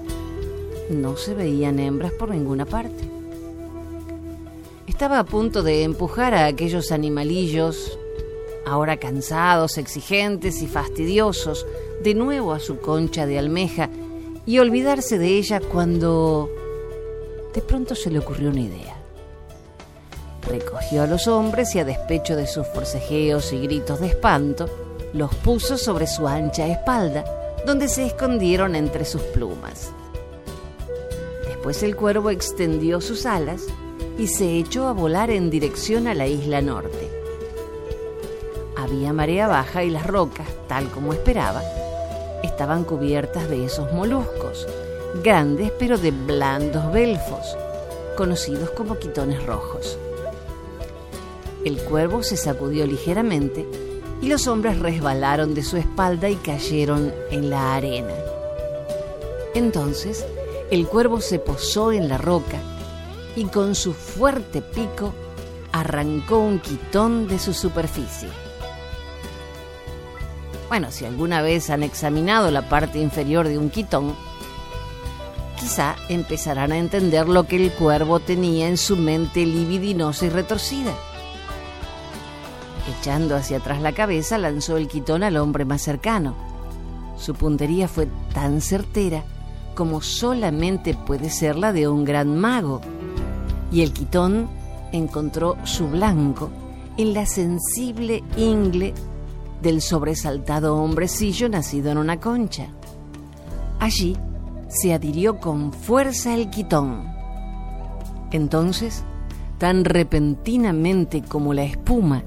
no 0.90 1.16
se 1.16 1.34
veían 1.34 1.80
hembras 1.80 2.12
por 2.12 2.30
ninguna 2.30 2.64
parte. 2.64 3.04
Estaba 4.86 5.18
a 5.18 5.24
punto 5.24 5.62
de 5.62 5.82
empujar 5.82 6.32
a 6.34 6.46
aquellos 6.46 6.92
animalillos, 6.92 7.98
ahora 8.64 8.96
cansados, 8.96 9.78
exigentes 9.78 10.62
y 10.62 10.68
fastidiosos, 10.68 11.66
de 12.02 12.14
nuevo 12.14 12.52
a 12.52 12.60
su 12.60 12.78
concha 12.78 13.26
de 13.26 13.38
almeja 13.38 13.90
y 14.46 14.58
olvidarse 14.60 15.18
de 15.18 15.28
ella 15.28 15.60
cuando 15.60 16.48
de 17.52 17.60
pronto 17.62 17.94
se 17.94 18.10
le 18.10 18.20
ocurrió 18.20 18.50
una 18.50 18.60
idea. 18.60 18.95
Recogió 20.46 21.02
a 21.02 21.06
los 21.06 21.26
hombres 21.26 21.74
y 21.74 21.80
a 21.80 21.84
despecho 21.84 22.36
de 22.36 22.46
sus 22.46 22.66
forcejeos 22.68 23.52
y 23.52 23.60
gritos 23.60 24.00
de 24.00 24.08
espanto, 24.08 24.68
los 25.12 25.34
puso 25.34 25.76
sobre 25.76 26.06
su 26.06 26.28
ancha 26.28 26.66
espalda, 26.68 27.24
donde 27.66 27.88
se 27.88 28.06
escondieron 28.06 28.76
entre 28.76 29.04
sus 29.04 29.22
plumas. 29.22 29.90
Después 31.46 31.82
el 31.82 31.96
cuervo 31.96 32.30
extendió 32.30 33.00
sus 33.00 33.26
alas 33.26 33.62
y 34.18 34.28
se 34.28 34.56
echó 34.56 34.86
a 34.86 34.92
volar 34.92 35.30
en 35.30 35.50
dirección 35.50 36.06
a 36.06 36.14
la 36.14 36.28
isla 36.28 36.62
norte. 36.62 37.10
Había 38.76 39.12
marea 39.12 39.48
baja 39.48 39.82
y 39.82 39.90
las 39.90 40.06
rocas, 40.06 40.46
tal 40.68 40.88
como 40.90 41.12
esperaba, 41.12 41.62
estaban 42.44 42.84
cubiertas 42.84 43.48
de 43.48 43.64
esos 43.64 43.92
moluscos, 43.92 44.68
grandes 45.24 45.72
pero 45.76 45.98
de 45.98 46.12
blandos 46.12 46.92
belfos, 46.92 47.56
conocidos 48.16 48.70
como 48.70 48.96
quitones 48.96 49.44
rojos. 49.44 49.98
El 51.66 51.78
cuervo 51.78 52.22
se 52.22 52.36
sacudió 52.36 52.86
ligeramente 52.86 53.66
y 54.22 54.28
los 54.28 54.46
hombres 54.46 54.78
resbalaron 54.78 55.52
de 55.52 55.64
su 55.64 55.76
espalda 55.76 56.30
y 56.30 56.36
cayeron 56.36 57.12
en 57.32 57.50
la 57.50 57.74
arena. 57.74 58.14
Entonces 59.52 60.24
el 60.70 60.86
cuervo 60.86 61.20
se 61.20 61.40
posó 61.40 61.90
en 61.90 62.08
la 62.08 62.18
roca 62.18 62.60
y 63.34 63.46
con 63.46 63.74
su 63.74 63.94
fuerte 63.94 64.62
pico 64.62 65.12
arrancó 65.72 66.38
un 66.38 66.60
quitón 66.60 67.26
de 67.26 67.40
su 67.40 67.52
superficie. 67.52 68.28
Bueno, 70.68 70.92
si 70.92 71.04
alguna 71.04 71.42
vez 71.42 71.68
han 71.70 71.82
examinado 71.82 72.52
la 72.52 72.68
parte 72.68 73.00
inferior 73.00 73.48
de 73.48 73.58
un 73.58 73.70
quitón, 73.70 74.14
quizá 75.58 75.96
empezarán 76.08 76.70
a 76.70 76.78
entender 76.78 77.28
lo 77.28 77.48
que 77.48 77.56
el 77.56 77.72
cuervo 77.72 78.20
tenía 78.20 78.68
en 78.68 78.76
su 78.76 78.96
mente 78.96 79.44
libidinosa 79.44 80.26
y 80.26 80.28
retorcida. 80.28 80.94
Echando 82.88 83.34
hacia 83.34 83.58
atrás 83.58 83.80
la 83.82 83.92
cabeza, 83.92 84.38
lanzó 84.38 84.76
el 84.76 84.88
quitón 84.88 85.22
al 85.22 85.36
hombre 85.36 85.64
más 85.64 85.82
cercano. 85.82 86.34
Su 87.16 87.34
puntería 87.34 87.88
fue 87.88 88.08
tan 88.32 88.60
certera 88.60 89.24
como 89.74 90.00
solamente 90.00 90.94
puede 90.94 91.28
ser 91.30 91.56
la 91.56 91.72
de 91.72 91.86
un 91.86 92.04
gran 92.04 92.38
mago, 92.38 92.80
y 93.70 93.82
el 93.82 93.92
quitón 93.92 94.48
encontró 94.92 95.56
su 95.64 95.88
blanco 95.88 96.50
en 96.96 97.12
la 97.12 97.26
sensible 97.26 98.24
ingle 98.36 98.94
del 99.60 99.82
sobresaltado 99.82 100.76
hombrecillo 100.76 101.48
nacido 101.48 101.90
en 101.90 101.98
una 101.98 102.18
concha. 102.18 102.68
Allí 103.80 104.16
se 104.68 104.94
adhirió 104.94 105.38
con 105.40 105.72
fuerza 105.72 106.34
el 106.34 106.48
quitón. 106.48 107.06
Entonces, 108.30 109.04
tan 109.58 109.84
repentinamente 109.84 111.22
como 111.22 111.52
la 111.52 111.64
espuma 111.64 112.22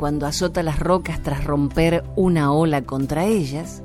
cuando 0.00 0.26
azota 0.26 0.62
las 0.62 0.78
rocas 0.78 1.22
tras 1.22 1.44
romper 1.44 2.04
una 2.16 2.54
ola 2.54 2.80
contra 2.80 3.26
ellas, 3.26 3.82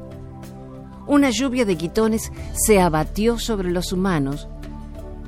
una 1.07 1.29
lluvia 1.29 1.65
de 1.65 1.75
quitones 1.75 2.31
se 2.53 2.79
abatió 2.79 3.37
sobre 3.37 3.69
los 3.69 3.91
humanos, 3.91 4.47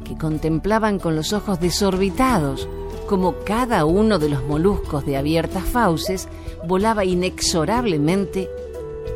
que 0.06 0.18
contemplaban 0.18 0.98
con 0.98 1.18
los 1.18 1.34
ojos 1.34 1.60
desorbitados 1.60 2.70
como 3.06 3.36
cada 3.44 3.84
uno 3.84 4.18
de 4.18 4.30
los 4.30 4.46
moluscos 4.46 5.06
de 5.06 5.18
abiertas 5.18 5.66
fauces 5.66 6.30
volaba 6.66 7.04
inexorablemente 7.04 8.50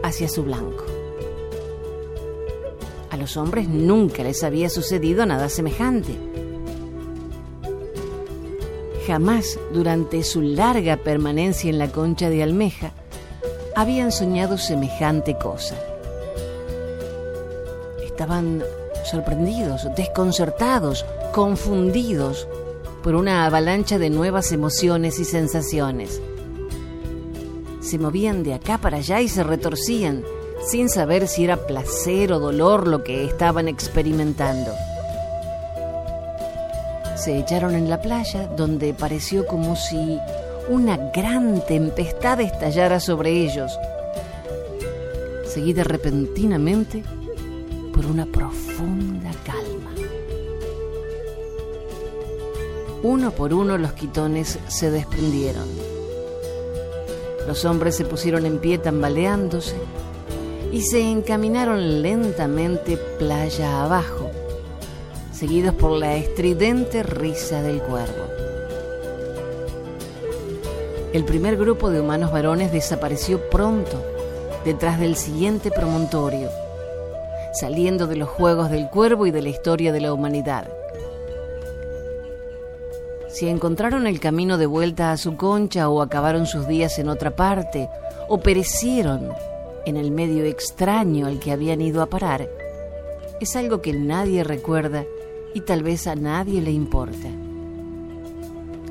hacia 0.04 0.28
su 0.28 0.44
blanco. 0.44 0.84
A 3.12 3.16
los 3.16 3.38
hombres 3.38 3.70
nunca 3.70 4.24
les 4.24 4.44
había 4.44 4.70
sucedido 4.70 5.26
nada 5.26 5.48
semejante. 5.48 6.31
Jamás 9.12 9.60
durante 9.74 10.24
su 10.24 10.42
larga 10.42 10.96
permanencia 10.96 11.70
en 11.70 11.78
la 11.78 11.92
concha 11.92 12.30
de 12.30 12.44
almeja 12.44 12.94
habían 13.76 14.10
soñado 14.10 14.58
semejante 14.58 15.38
cosa. 15.38 15.76
Estaban 18.06 18.64
sorprendidos, 19.04 19.86
desconcertados, 19.98 21.06
confundidos 21.34 22.48
por 23.04 23.16
una 23.16 23.46
avalancha 23.46 24.00
de 24.00 24.10
nuevas 24.10 24.54
emociones 24.54 25.20
y 25.20 25.26
sensaciones. 25.26 26.22
Se 27.82 28.00
movían 28.00 28.44
de 28.44 28.54
acá 28.54 28.78
para 28.78 29.00
allá 29.00 29.20
y 29.20 29.28
se 29.28 29.44
retorcían, 29.44 30.24
sin 30.66 30.88
saber 30.88 31.28
si 31.28 31.44
era 31.44 31.58
placer 31.68 32.32
o 32.32 32.40
dolor 32.40 32.88
lo 32.88 33.04
que 33.04 33.26
estaban 33.26 33.68
experimentando. 33.68 34.72
Se 37.24 37.38
echaron 37.38 37.76
en 37.76 37.88
la 37.88 38.02
playa, 38.02 38.48
donde 38.48 38.96
pareció 38.96 39.46
como 39.46 39.76
si 39.76 40.18
una 40.70 40.98
gran 41.14 41.64
tempestad 41.68 42.42
estallara 42.42 43.00
sobre 43.00 43.30
ellos, 43.30 43.78
seguida 45.46 45.84
repentinamente 45.84 47.04
por 47.94 48.08
una 48.08 48.26
profunda 48.26 49.30
calma. 49.46 49.92
Uno 53.04 53.30
por 53.30 53.54
uno 53.54 53.78
los 53.78 53.94
quitones 53.94 54.58
se 54.68 54.90
desprendieron. 54.90 55.70
Los 57.48 57.66
hombres 57.66 57.98
se 57.98 58.06
pusieron 58.06 58.48
en 58.48 58.58
pie 58.58 58.80
tambaleándose 58.80 59.76
y 60.72 60.82
se 60.82 61.02
encaminaron 61.02 62.02
lentamente 62.02 62.98
playa 62.98 63.84
abajo, 63.84 64.21
seguidos 65.42 65.74
por 65.74 65.98
la 65.98 66.18
estridente 66.18 67.02
risa 67.02 67.64
del 67.64 67.82
cuervo. 67.82 68.28
El 71.14 71.26
primer 71.26 71.58
grupo 71.58 71.90
de 71.90 72.00
humanos 72.00 72.32
varones 72.32 72.72
desapareció 72.72 73.50
pronto 73.50 74.06
detrás 74.64 75.00
del 75.00 75.16
siguiente 75.16 75.72
promontorio, 75.72 76.52
saliendo 77.60 78.06
de 78.06 78.18
los 78.18 78.30
juegos 78.30 78.70
del 78.70 78.88
cuervo 78.92 79.26
y 79.26 79.32
de 79.32 79.42
la 79.42 79.50
historia 79.50 79.92
de 79.92 80.02
la 80.02 80.14
humanidad. 80.14 80.70
Si 83.28 83.48
encontraron 83.48 84.06
el 84.06 84.20
camino 84.20 84.60
de 84.60 84.68
vuelta 84.68 85.12
a 85.12 85.18
su 85.18 85.38
concha 85.38 85.90
o 85.90 86.04
acabaron 86.04 86.46
sus 86.46 86.68
días 86.68 87.00
en 87.00 87.10
otra 87.10 87.36
parte 87.36 87.90
o 88.28 88.42
perecieron 88.42 89.32
en 89.88 89.98
el 89.98 90.12
medio 90.12 90.46
extraño 90.46 91.26
al 91.26 91.40
que 91.40 91.52
habían 91.52 91.82
ido 91.82 92.04
a 92.04 92.12
parar, 92.12 92.48
es 93.40 93.56
algo 93.56 93.82
que 93.82 93.92
nadie 93.92 94.44
recuerda 94.44 95.04
y 95.54 95.62
tal 95.62 95.84
vez 95.84 96.08
a 96.08 96.16
nadie 96.16 96.62
le 96.62 96.72
importa. 96.72 97.28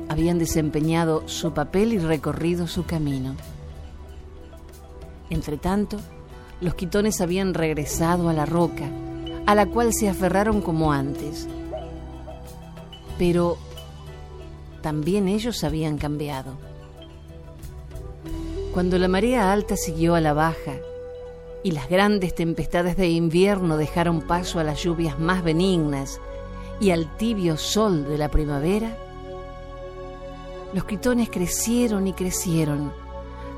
Habían 0.09 0.39
desempeñado 0.39 1.27
su 1.27 1.53
papel 1.53 1.93
y 1.93 1.97
recorrido 1.97 2.67
su 2.67 2.85
camino. 2.85 3.35
Entretanto, 5.29 5.97
los 6.59 6.75
quitones 6.75 7.21
habían 7.21 7.53
regresado 7.53 8.29
a 8.29 8.33
la 8.33 8.45
roca, 8.45 8.89
a 9.45 9.55
la 9.55 9.65
cual 9.65 9.93
se 9.93 10.09
aferraron 10.09 10.61
como 10.61 10.91
antes. 10.91 11.47
Pero 13.17 13.57
también 14.81 15.27
ellos 15.27 15.63
habían 15.63 15.97
cambiado. 15.97 16.57
Cuando 18.73 18.97
la 18.97 19.07
marea 19.07 19.51
alta 19.51 19.75
siguió 19.75 20.15
a 20.15 20.21
la 20.21 20.33
baja 20.33 20.75
y 21.63 21.71
las 21.71 21.89
grandes 21.89 22.35
tempestades 22.35 22.97
de 22.97 23.09
invierno 23.09 23.77
dejaron 23.77 24.21
paso 24.21 24.59
a 24.59 24.63
las 24.63 24.83
lluvias 24.83 25.19
más 25.19 25.43
benignas 25.43 26.19
y 26.81 26.89
al 26.89 27.15
tibio 27.15 27.57
sol 27.57 28.05
de 28.05 28.17
la 28.17 28.31
primavera, 28.31 28.97
los 30.73 30.83
quitones 30.85 31.29
crecieron 31.29 32.07
y 32.07 32.13
crecieron, 32.13 32.91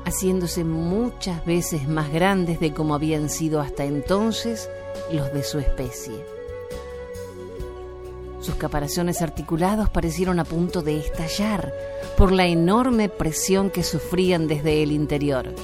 haciéndose 0.04 0.62
muchas 0.62 1.42
veces 1.46 1.88
más 1.88 2.12
grandes 2.12 2.60
de 2.60 2.74
como 2.74 2.94
habían 2.94 3.30
sido 3.30 3.62
hasta 3.62 3.84
entonces 3.84 4.68
los 5.10 5.32
de 5.32 5.42
su 5.42 5.58
especie. 5.58 6.14
Sus 8.40 8.56
caparazones 8.56 9.22
articulados 9.22 9.88
parecieron 9.88 10.38
a 10.38 10.44
punto 10.44 10.82
de 10.82 10.98
estallar 10.98 11.72
por 12.18 12.30
la 12.30 12.46
enorme 12.46 13.08
presión 13.08 13.70
que 13.70 13.84
sufrían 13.84 14.48
desde 14.48 14.82
el 14.82 14.92
interior. 14.92 15.54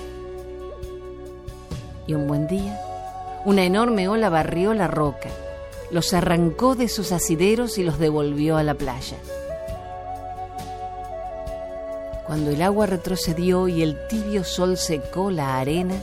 Y 2.06 2.14
un 2.14 2.26
buen 2.26 2.48
día, 2.48 2.80
una 3.44 3.64
enorme 3.64 4.08
ola 4.08 4.30
barrió 4.30 4.72
la 4.72 4.86
roca, 4.86 5.28
los 5.90 6.12
arrancó 6.14 6.74
de 6.74 6.88
sus 6.88 7.12
asideros 7.12 7.78
y 7.78 7.82
los 7.82 7.98
devolvió 7.98 8.56
a 8.56 8.62
la 8.62 8.74
playa. 8.74 9.16
Cuando 12.26 12.50
el 12.50 12.62
agua 12.62 12.86
retrocedió 12.86 13.66
y 13.68 13.82
el 13.82 14.06
tibio 14.08 14.44
sol 14.44 14.76
secó 14.76 15.30
la 15.30 15.58
arena, 15.58 15.96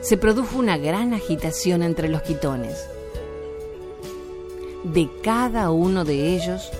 se 0.00 0.16
produjo 0.16 0.58
una 0.58 0.78
gran 0.78 1.12
agitación 1.12 1.82
entre 1.82 2.08
los 2.08 2.22
quitones 2.22 2.88
de 4.84 5.08
cada 5.22 5.70
uno 5.70 6.04
de 6.04 6.34
ellos 6.34 6.70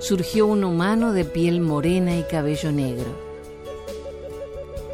surgió 0.00 0.46
un 0.46 0.64
humano 0.64 1.12
de 1.12 1.24
piel 1.24 1.60
morena 1.60 2.16
y 2.16 2.24
cabello 2.24 2.72
negro. 2.72 3.10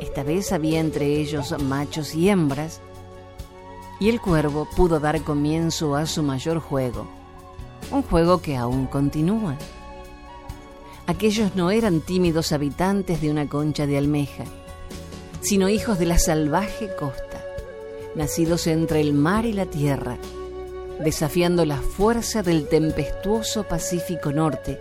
Esta 0.00 0.22
vez 0.22 0.52
había 0.52 0.80
entre 0.80 1.06
ellos 1.20 1.54
machos 1.62 2.14
y 2.14 2.28
hembras, 2.28 2.80
y 4.00 4.08
el 4.08 4.20
cuervo 4.20 4.66
pudo 4.74 4.98
dar 4.98 5.22
comienzo 5.22 5.94
a 5.94 6.06
su 6.06 6.22
mayor 6.22 6.58
juego, 6.58 7.06
un 7.92 8.02
juego 8.02 8.40
que 8.40 8.56
aún 8.56 8.86
continúa. 8.86 9.56
Aquellos 11.06 11.54
no 11.54 11.70
eran 11.70 12.00
tímidos 12.00 12.52
habitantes 12.52 13.20
de 13.20 13.30
una 13.30 13.46
concha 13.46 13.86
de 13.86 13.98
almeja, 13.98 14.44
sino 15.42 15.68
hijos 15.68 15.98
de 15.98 16.06
la 16.06 16.18
salvaje 16.18 16.88
costa, 16.98 17.44
nacidos 18.14 18.66
entre 18.66 19.00
el 19.00 19.12
mar 19.12 19.44
y 19.44 19.52
la 19.52 19.66
tierra, 19.66 20.16
desafiando 21.04 21.66
la 21.66 21.76
fuerza 21.76 22.42
del 22.42 22.68
tempestuoso 22.68 23.64
Pacífico 23.64 24.32
Norte, 24.32 24.80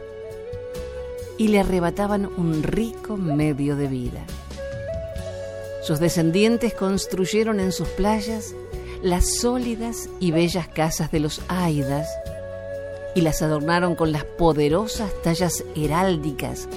y 1.37 1.49
le 1.49 1.59
arrebataban 1.59 2.25
un 2.25 2.63
rico 2.63 3.17
medio 3.17 3.75
de 3.75 3.87
vida. 3.87 4.25
Sus 5.81 5.99
descendientes 5.99 6.73
construyeron 6.73 7.59
en 7.59 7.71
sus 7.71 7.87
playas 7.89 8.53
las 9.01 9.37
sólidas 9.37 10.09
y 10.19 10.31
bellas 10.31 10.67
casas 10.67 11.11
de 11.11 11.19
los 11.19 11.41
Aidas 11.47 12.07
y 13.15 13.21
las 13.21 13.41
adornaron 13.41 13.95
con 13.95 14.11
las 14.11 14.25
poderosas 14.25 15.11
tallas 15.23 15.63
heráldicas 15.75 16.67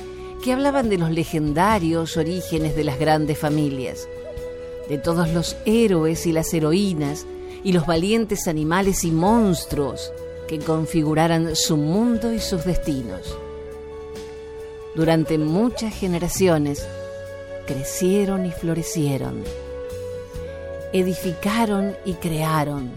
que 0.42 0.52
hablaban 0.52 0.88
de 0.88 0.98
los 0.98 1.10
legendarios 1.10 2.16
orígenes 2.16 2.76
de 2.76 2.84
las 2.84 2.98
grandes 2.98 3.38
familias, 3.38 4.08
de 4.88 4.98
todos 4.98 5.30
los 5.30 5.56
héroes 5.66 6.26
y 6.26 6.32
las 6.32 6.52
heroínas 6.54 7.26
y 7.64 7.72
los 7.72 7.86
valientes 7.86 8.48
animales 8.48 9.04
y 9.04 9.10
monstruos 9.10 10.12
que 10.48 10.58
configuraran 10.58 11.56
su 11.56 11.76
mundo 11.76 12.32
y 12.32 12.40
sus 12.40 12.64
destinos. 12.64 13.36
Durante 14.94 15.38
muchas 15.38 15.94
generaciones 15.94 16.86
crecieron 17.66 18.46
y 18.46 18.50
florecieron, 18.50 19.42
edificaron 20.92 21.96
y 22.04 22.14
crearon, 22.14 22.90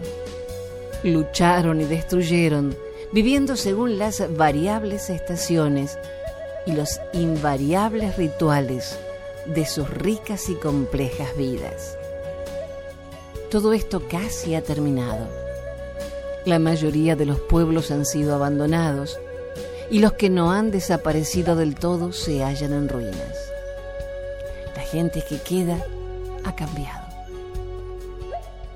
lucharon 1.02 1.80
y 1.80 1.84
destruyeron, 1.84 2.76
viviendo 3.12 3.56
según 3.56 3.98
las 3.98 4.22
variables 4.36 5.10
estaciones 5.10 5.98
y 6.66 6.72
los 6.72 7.00
invariables 7.12 8.16
rituales 8.16 8.98
de 9.46 9.64
sus 9.64 9.88
ricas 9.88 10.48
y 10.48 10.54
complejas 10.54 11.36
vidas. 11.36 11.96
Todo 13.50 13.72
esto 13.72 14.02
casi 14.08 14.54
ha 14.54 14.62
terminado. 14.62 15.28
La 16.44 16.58
mayoría 16.58 17.16
de 17.16 17.26
los 17.26 17.40
pueblos 17.40 17.90
han 17.90 18.04
sido 18.04 18.34
abandonados 18.34 19.18
y 19.90 20.00
los 20.00 20.14
que 20.14 20.30
no 20.30 20.50
han 20.50 20.70
desaparecido 20.70 21.54
del 21.54 21.76
todo 21.76 22.12
se 22.12 22.42
hallan 22.42 22.72
en 22.72 22.88
ruinas. 22.88 23.52
La 24.74 24.82
gente 24.82 25.22
que 25.22 25.38
queda 25.38 25.78
ha 26.44 26.54
cambiado. 26.54 27.05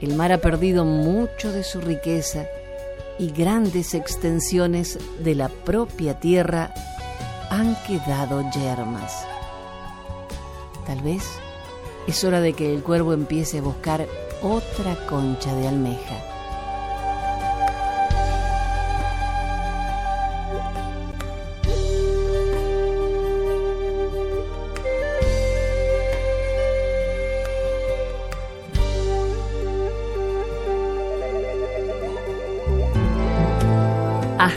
El 0.01 0.15
mar 0.15 0.33
ha 0.33 0.39
perdido 0.39 0.85
mucho 0.85 1.53
de 1.53 1.63
su 1.63 1.81
riqueza 1.81 2.47
y 3.19 3.31
grandes 3.31 3.93
extensiones 3.93 4.99
de 5.23 5.35
la 5.35 5.49
propia 5.49 6.19
tierra 6.19 6.73
han 7.51 7.77
quedado 7.87 8.43
yermas. 8.51 9.27
Tal 10.87 11.03
vez 11.03 11.23
es 12.07 12.25
hora 12.25 12.41
de 12.41 12.55
que 12.55 12.73
el 12.73 12.83
cuervo 12.83 13.13
empiece 13.13 13.59
a 13.59 13.63
buscar 13.63 14.07
otra 14.43 14.97
concha 15.07 15.55
de 15.55 15.69
almeja. 15.69 16.30